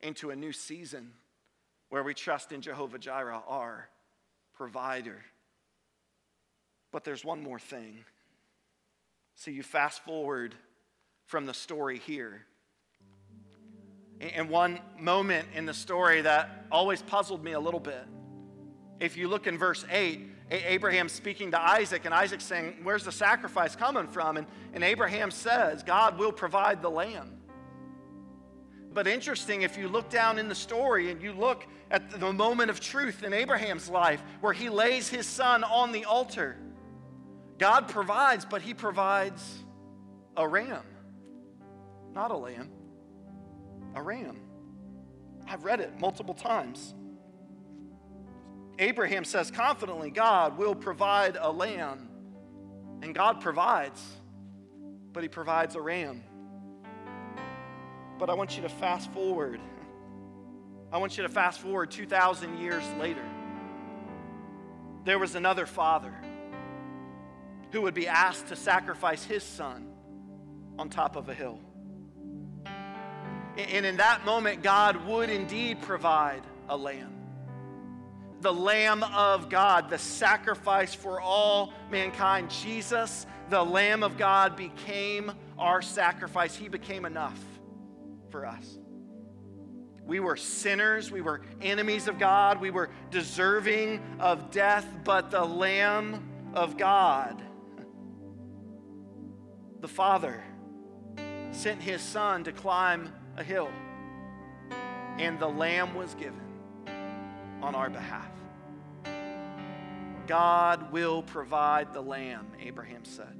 into 0.00 0.30
a 0.30 0.36
new 0.36 0.52
season 0.52 1.12
where 1.88 2.02
we 2.02 2.14
trust 2.14 2.52
in 2.52 2.60
Jehovah 2.60 2.98
Jireh, 2.98 3.42
our 3.46 3.88
provider. 4.54 5.24
But 6.92 7.04
there's 7.04 7.24
one 7.24 7.42
more 7.42 7.58
thing. 7.58 8.04
See, 9.34 9.52
you 9.52 9.62
fast 9.62 10.04
forward 10.04 10.54
from 11.26 11.46
the 11.46 11.54
story 11.54 11.98
here 11.98 12.46
and 14.20 14.48
one 14.48 14.80
moment 14.98 15.48
in 15.54 15.66
the 15.66 15.74
story 15.74 16.22
that 16.22 16.66
always 16.72 17.02
puzzled 17.02 17.44
me 17.44 17.52
a 17.52 17.60
little 17.60 17.80
bit. 17.80 18.04
If 19.00 19.16
you 19.16 19.28
look 19.28 19.46
in 19.46 19.56
verse 19.56 19.84
8, 19.90 20.20
Abraham 20.50 21.08
speaking 21.08 21.50
to 21.52 21.60
Isaac, 21.60 22.04
and 22.04 22.14
Isaac 22.14 22.40
saying, 22.40 22.78
Where's 22.82 23.04
the 23.04 23.12
sacrifice 23.12 23.76
coming 23.76 24.08
from? 24.08 24.38
And, 24.38 24.46
and 24.72 24.82
Abraham 24.82 25.30
says, 25.30 25.82
God 25.82 26.18
will 26.18 26.32
provide 26.32 26.82
the 26.82 26.90
lamb. 26.90 27.38
But 28.92 29.06
interesting, 29.06 29.62
if 29.62 29.76
you 29.76 29.88
look 29.88 30.08
down 30.10 30.38
in 30.38 30.48
the 30.48 30.54
story 30.54 31.10
and 31.10 31.22
you 31.22 31.32
look 31.32 31.66
at 31.90 32.10
the 32.10 32.32
moment 32.32 32.70
of 32.70 32.80
truth 32.80 33.22
in 33.22 33.32
Abraham's 33.32 33.88
life 33.88 34.22
where 34.40 34.52
he 34.52 34.68
lays 34.68 35.08
his 35.08 35.26
son 35.26 35.62
on 35.62 35.92
the 35.92 36.04
altar, 36.04 36.56
God 37.58 37.88
provides, 37.88 38.44
but 38.44 38.62
he 38.62 38.74
provides 38.74 39.62
a 40.36 40.46
ram, 40.46 40.82
not 42.14 42.30
a 42.30 42.36
lamb 42.36 42.70
a 43.94 44.02
ram. 44.02 44.36
I've 45.46 45.64
read 45.64 45.80
it 45.80 45.98
multiple 45.98 46.34
times. 46.34 46.94
Abraham 48.78 49.24
says 49.24 49.50
confidently, 49.50 50.10
God 50.10 50.56
will 50.56 50.74
provide 50.74 51.36
a 51.40 51.50
lamb. 51.50 52.08
And 53.02 53.14
God 53.14 53.40
provides, 53.40 54.02
but 55.12 55.22
he 55.22 55.28
provides 55.28 55.74
a 55.74 55.80
ram. 55.80 56.22
But 58.18 58.30
I 58.30 58.34
want 58.34 58.56
you 58.56 58.62
to 58.62 58.68
fast 58.68 59.10
forward. 59.12 59.60
I 60.92 60.98
want 60.98 61.16
you 61.16 61.22
to 61.22 61.28
fast 61.28 61.60
forward 61.60 61.90
2,000 61.90 62.58
years 62.58 62.84
later. 62.98 63.24
There 65.04 65.18
was 65.18 65.34
another 65.34 65.66
father 65.66 66.14
who 67.70 67.82
would 67.82 67.94
be 67.94 68.08
asked 68.08 68.48
to 68.48 68.56
sacrifice 68.56 69.24
his 69.24 69.42
son 69.42 69.86
on 70.78 70.88
top 70.88 71.16
of 71.16 71.28
a 71.28 71.34
hill. 71.34 71.60
And 73.56 73.84
in 73.84 73.96
that 73.98 74.24
moment, 74.24 74.62
God 74.62 75.04
would 75.06 75.30
indeed 75.30 75.82
provide 75.82 76.42
a 76.68 76.76
lamb. 76.76 77.14
The 78.40 78.52
Lamb 78.52 79.02
of 79.02 79.48
God, 79.48 79.90
the 79.90 79.98
sacrifice 79.98 80.94
for 80.94 81.20
all 81.20 81.72
mankind. 81.90 82.50
Jesus, 82.50 83.26
the 83.50 83.62
Lamb 83.62 84.04
of 84.04 84.16
God, 84.16 84.56
became 84.56 85.32
our 85.58 85.82
sacrifice. 85.82 86.54
He 86.54 86.68
became 86.68 87.04
enough 87.04 87.38
for 88.30 88.46
us. 88.46 88.78
We 90.04 90.20
were 90.20 90.36
sinners. 90.36 91.10
We 91.10 91.20
were 91.20 91.42
enemies 91.60 92.08
of 92.08 92.18
God. 92.18 92.60
We 92.60 92.70
were 92.70 92.88
deserving 93.10 94.02
of 94.18 94.50
death, 94.50 94.86
but 95.04 95.30
the 95.30 95.44
Lamb 95.44 96.26
of 96.54 96.78
God, 96.78 97.42
the 99.80 99.88
Father, 99.88 100.42
sent 101.50 101.82
his 101.82 102.00
Son 102.00 102.42
to 102.44 102.52
climb 102.52 103.12
a 103.36 103.44
hill, 103.44 103.70
and 105.18 105.38
the 105.38 105.48
lamb 105.48 105.94
was 105.94 106.14
given 106.14 106.40
on 107.60 107.74
our 107.74 107.90
behalf. 107.90 108.30
God 110.26 110.92
will 110.92 111.22
provide 111.22 111.92
the 111.92 112.00
lamb, 112.00 112.46
Abraham 112.60 113.04
said. 113.04 113.34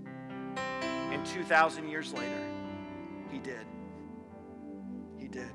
And 0.57 1.25
2,000 1.27 1.89
years 1.89 2.13
later, 2.13 2.47
he 3.31 3.39
did. 3.39 3.67
Did. 5.31 5.51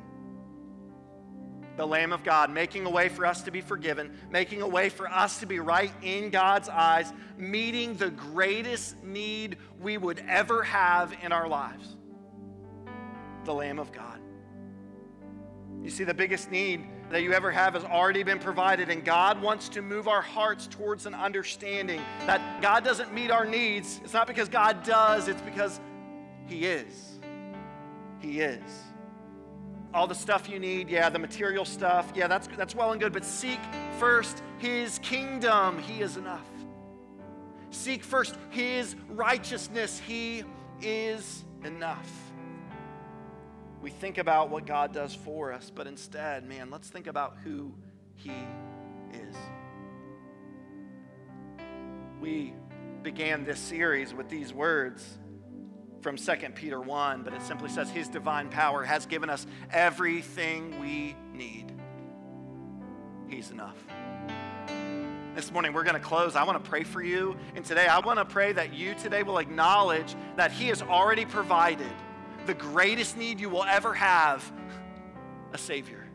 The 1.76 1.88
Lamb 1.88 2.14
of 2.14 2.24
God, 2.24 2.52
making 2.52 2.86
a 2.86 2.90
way 2.90 3.10
for 3.10 3.26
us 3.26 3.42
to 3.44 3.52
be 3.52 3.62
forgiven, 3.62 4.16
making 4.30 4.62
a 4.62 4.68
way 4.68 4.90
for 4.90 5.10
us 5.10 5.40
to 5.40 5.48
be 5.48 5.60
right 5.60 5.92
in 6.04 6.30
God's 6.30 6.70
eyes, 6.70 7.12
meeting 7.36 7.96
the 7.96 8.12
greatest 8.12 9.02
need 9.04 9.58
we 9.80 9.98
would 9.98 10.24
ever 10.28 10.62
have 10.62 11.16
in 11.24 11.32
our 11.32 11.48
lives. 11.48 11.96
The 13.46 13.54
Lamb 13.54 13.80
of 13.80 13.92
God. 13.92 14.20
You 15.82 15.90
see, 15.90 16.04
the 16.04 16.14
biggest 16.14 16.52
need 16.52 16.86
that 17.10 17.24
you 17.24 17.34
ever 17.34 17.52
have 17.52 17.74
has 17.74 17.84
already 17.84 18.24
been 18.24 18.40
provided, 18.40 18.90
and 18.90 19.04
God 19.04 19.42
wants 19.42 19.68
to 19.70 19.82
move 19.82 20.08
our 20.08 20.22
hearts 20.22 20.68
towards 20.68 21.06
an 21.06 21.14
understanding 21.14 22.02
that 22.26 22.62
God 22.62 22.84
doesn't 22.84 23.14
meet 23.14 23.32
our 23.32 23.46
needs. 23.46 24.00
It's 24.04 24.14
not 24.14 24.28
because 24.28 24.48
God 24.48 24.84
does, 24.84 25.28
it's 25.28 25.42
because 25.42 25.80
He 26.46 26.66
is. 26.66 27.20
He 28.20 28.40
is. 28.40 28.62
All 29.94 30.08
the 30.08 30.16
stuff 30.16 30.50
you 30.50 30.60
need, 30.60 30.90
yeah, 30.90 31.10
the 31.10 31.20
material 31.20 31.66
stuff, 31.66 32.12
yeah, 32.16 32.28
that's, 32.28 32.48
that's 32.58 32.74
well 32.76 32.92
and 32.92 33.02
good, 33.02 33.14
but 33.14 33.24
seek 33.24 33.60
first 34.00 34.42
His 34.58 35.00
kingdom. 35.00 35.78
He 35.80 36.02
is 36.02 36.18
enough. 36.18 36.50
Seek 37.70 38.04
first 38.04 38.36
His 38.50 38.96
righteousness. 39.10 40.00
He 40.00 40.44
is 40.82 41.46
enough 41.64 42.10
we 43.84 43.90
think 43.90 44.18
about 44.18 44.50
what 44.50 44.66
God 44.66 44.94
does 44.94 45.14
for 45.14 45.52
us, 45.52 45.70
but 45.70 45.88
instead, 45.88 46.48
man, 46.48 46.72
let's 46.72 46.88
think 46.88 47.06
about 47.06 47.36
who 47.44 47.74
He 48.16 48.32
is. 49.12 49.36
We 52.22 52.54
began 53.04 53.44
this 53.44 53.60
series 53.60 54.14
with 54.14 54.30
these 54.30 54.54
words 54.54 55.18
from 56.04 56.18
2 56.18 56.32
Peter 56.54 56.80
1, 56.80 57.24
but 57.24 57.34
it 57.34 57.42
simply 57.42 57.70
says, 57.70 57.90
His 57.90 58.10
divine 58.10 58.50
power 58.50 58.84
has 58.84 59.06
given 59.06 59.30
us 59.30 59.48
everything 59.72 60.80
we 60.80 61.16
need. 61.34 61.72
He's 63.28 63.50
enough. 63.50 63.78
This 65.34 65.52
morning, 65.52 65.74
we're 65.74 65.84
going 65.84 65.96
to 65.96 66.00
close. 66.00 66.36
I 66.36 66.44
want 66.44 66.64
to 66.64 66.70
pray 66.70 66.84
for 66.84 67.02
you. 67.02 67.36
And 67.56 67.66
today, 67.66 67.88
I 67.88 68.00
want 68.00 68.20
to 68.20 68.26
pray 68.26 68.52
that 68.52 68.74
you 68.74 68.94
today 68.94 69.24
will 69.24 69.40
acknowledge 69.40 70.14
that 70.36 70.52
He 70.52 70.68
has 70.68 70.82
already 70.82 71.26
provided 71.26 71.92
the 72.46 72.54
greatest 72.54 73.18
need 73.18 73.40
you 73.40 73.50
will 73.50 73.64
ever 73.64 73.94
have 73.94 74.52
a 75.54 75.58
Savior. 75.58 76.06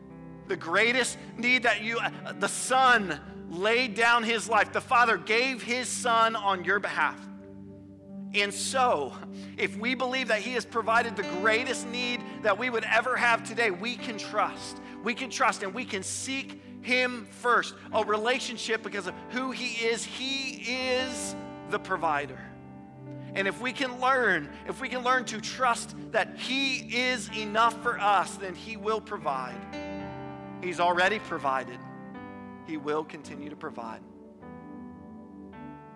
The 0.47 0.55
greatest 0.55 1.17
need 1.37 1.63
that 1.63 1.81
you, 1.81 1.99
the 2.39 2.47
Son 2.47 3.19
laid 3.49 3.95
down 3.95 4.23
his 4.23 4.47
life. 4.47 4.71
The 4.71 4.81
Father 4.81 5.17
gave 5.17 5.61
his 5.61 5.87
Son 5.87 6.35
on 6.35 6.63
your 6.63 6.79
behalf. 6.79 7.19
And 8.33 8.53
so, 8.53 9.13
if 9.57 9.75
we 9.77 9.95
believe 9.95 10.27
that 10.27 10.41
He 10.41 10.53
has 10.53 10.65
provided 10.65 11.15
the 11.15 11.23
greatest 11.41 11.87
need 11.87 12.21
that 12.43 12.57
we 12.57 12.69
would 12.69 12.83
ever 12.83 13.15
have 13.15 13.43
today, 13.43 13.71
we 13.71 13.95
can 13.95 14.17
trust. 14.17 14.77
We 15.03 15.13
can 15.13 15.29
trust 15.29 15.63
and 15.63 15.73
we 15.73 15.83
can 15.83 16.03
seek 16.03 16.61
Him 16.81 17.27
first. 17.31 17.73
A 17.91 18.03
relationship 18.03 18.83
because 18.83 19.07
of 19.07 19.15
who 19.29 19.51
He 19.51 19.85
is. 19.85 20.05
He 20.05 20.61
is 20.61 21.35
the 21.69 21.79
provider. 21.79 22.39
And 23.33 23.47
if 23.47 23.61
we 23.61 23.71
can 23.71 23.99
learn, 23.99 24.49
if 24.67 24.81
we 24.81 24.89
can 24.89 25.03
learn 25.03 25.25
to 25.25 25.41
trust 25.41 25.95
that 26.11 26.37
He 26.37 26.77
is 26.95 27.29
enough 27.35 27.81
for 27.81 27.99
us, 27.99 28.35
then 28.35 28.53
He 28.53 28.77
will 28.77 29.01
provide. 29.01 29.57
He's 30.61 30.79
already 30.79 31.17
provided, 31.19 31.79
He 32.67 32.77
will 32.77 33.03
continue 33.03 33.49
to 33.49 33.55
provide. 33.55 34.01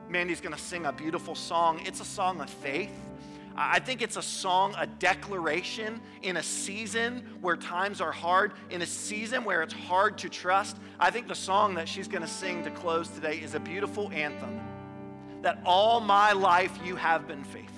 Mandy's 0.10 0.42
going 0.42 0.56
to 0.56 0.62
sing 0.62 0.86
a 0.86 0.94
beautiful 0.94 1.36
song. 1.36 1.82
It's 1.86 2.00
a 2.00 2.06
song 2.06 2.39
of 2.42 2.50
faith. 2.50 2.92
I 3.56 3.80
think 3.80 4.02
it's 4.02 4.18
a 4.18 4.22
song, 4.22 4.74
a 4.78 4.88
declaration 4.88 6.02
in 6.24 6.38
a 6.38 6.44
season 6.44 7.38
where 7.39 7.56
times 7.56 8.02
are 8.02 8.12
hard, 8.12 8.54
in 8.72 8.82
a 8.82 8.86
season 8.86 9.44
where 9.44 9.62
it's 9.62 9.74
hard 9.74 10.18
to 10.20 10.30
trust. 10.30 10.78
I 11.00 11.12
think 11.12 11.28
the 11.28 11.36
song 11.36 11.76
that 11.76 11.88
she's 11.88 12.08
going 12.08 12.24
to 12.24 12.28
sing 12.28 12.63
to 12.63 12.72
close 12.72 13.10
today 13.10 13.38
is 13.38 13.54
a 13.54 13.60
beautiful 13.60 14.12
anthem 14.12 14.60
that 15.44 15.60
all 15.66 16.00
my 16.00 16.32
life 16.32 16.72
you 16.84 16.96
have 16.96 17.28
been 17.28 17.44
faithful. 17.44 17.73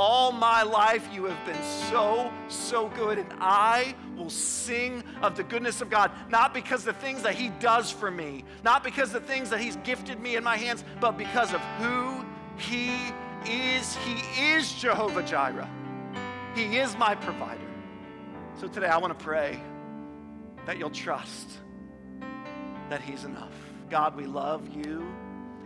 All 0.00 0.30
my 0.30 0.62
life 0.62 1.08
you 1.12 1.24
have 1.24 1.44
been 1.44 1.60
so, 1.90 2.32
so 2.46 2.88
good. 2.90 3.18
And 3.18 3.34
I 3.40 3.96
will 4.16 4.30
sing 4.30 5.02
of 5.22 5.36
the 5.36 5.42
goodness 5.42 5.80
of 5.80 5.90
God, 5.90 6.12
not 6.30 6.54
because 6.54 6.84
the 6.84 6.92
things 6.92 7.22
that 7.22 7.34
He 7.34 7.48
does 7.58 7.90
for 7.90 8.08
me, 8.08 8.44
not 8.62 8.84
because 8.84 9.10
the 9.10 9.20
things 9.20 9.50
that 9.50 9.58
He's 9.58 9.74
gifted 9.78 10.20
me 10.20 10.36
in 10.36 10.44
my 10.44 10.56
hands, 10.56 10.84
but 11.00 11.18
because 11.18 11.52
of 11.52 11.60
who 11.80 12.24
He 12.56 12.92
is. 13.44 13.96
He 13.96 14.52
is 14.52 14.72
Jehovah 14.74 15.24
Jireh, 15.24 15.68
He 16.54 16.78
is 16.78 16.96
my 16.96 17.16
provider. 17.16 17.60
So 18.60 18.68
today 18.68 18.86
I 18.86 18.98
want 18.98 19.18
to 19.18 19.24
pray 19.24 19.60
that 20.64 20.78
you'll 20.78 20.90
trust 20.90 21.58
that 22.88 23.00
He's 23.00 23.24
enough. 23.24 23.52
God, 23.90 24.14
we 24.14 24.26
love 24.26 24.68
you 24.68 25.12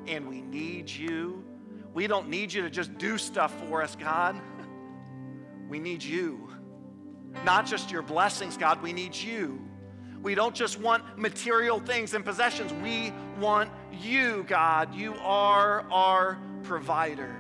and 0.06 0.26
we 0.26 0.40
need 0.40 0.88
you. 0.88 1.44
We 1.94 2.06
don't 2.06 2.28
need 2.28 2.52
you 2.52 2.62
to 2.62 2.70
just 2.70 2.96
do 2.98 3.18
stuff 3.18 3.54
for 3.66 3.82
us, 3.82 3.96
God. 3.96 4.40
We 5.68 5.78
need 5.78 6.02
you. 6.02 6.48
Not 7.44 7.66
just 7.66 7.90
your 7.90 8.02
blessings, 8.02 8.56
God, 8.56 8.82
we 8.82 8.92
need 8.92 9.14
you. 9.14 9.60
We 10.22 10.34
don't 10.34 10.54
just 10.54 10.78
want 10.78 11.18
material 11.18 11.80
things 11.80 12.14
and 12.14 12.24
possessions. 12.24 12.72
We 12.82 13.12
want 13.40 13.70
you, 13.90 14.44
God. 14.46 14.94
You 14.94 15.14
are 15.16 15.84
our 15.90 16.38
provider. 16.62 17.36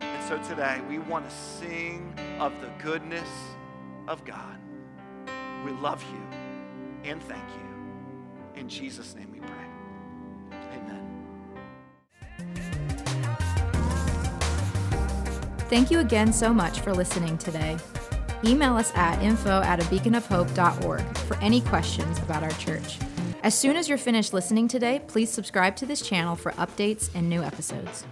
And 0.00 0.24
so 0.28 0.36
today, 0.48 0.80
we 0.88 0.98
want 0.98 1.28
to 1.28 1.34
sing 1.34 2.12
of 2.38 2.52
the 2.60 2.68
goodness 2.82 3.28
of 4.06 4.24
God. 4.24 4.58
We 5.64 5.70
love 5.72 6.04
you 6.12 7.10
and 7.10 7.22
thank 7.22 7.48
you. 7.48 8.60
In 8.60 8.68
Jesus' 8.68 9.14
name 9.14 9.32
we 9.32 9.40
pray. 9.40 9.64
Thank 15.68 15.90
you 15.90 16.00
again 16.00 16.32
so 16.32 16.52
much 16.52 16.80
for 16.80 16.92
listening 16.92 17.38
today. 17.38 17.76
Email 18.44 18.76
us 18.76 18.92
at 18.94 19.22
info 19.22 19.62
at 19.62 19.80
a 19.80 19.84
beaconofhope.org 19.86 21.18
for 21.18 21.36
any 21.38 21.62
questions 21.62 22.18
about 22.18 22.42
our 22.42 22.50
church. 22.52 22.98
As 23.42 23.56
soon 23.56 23.76
as 23.76 23.88
you're 23.88 23.98
finished 23.98 24.32
listening 24.32 24.68
today, 24.68 25.02
please 25.06 25.30
subscribe 25.30 25.76
to 25.76 25.86
this 25.86 26.02
channel 26.02 26.36
for 26.36 26.52
updates 26.52 27.10
and 27.14 27.28
new 27.28 27.42
episodes. 27.42 28.04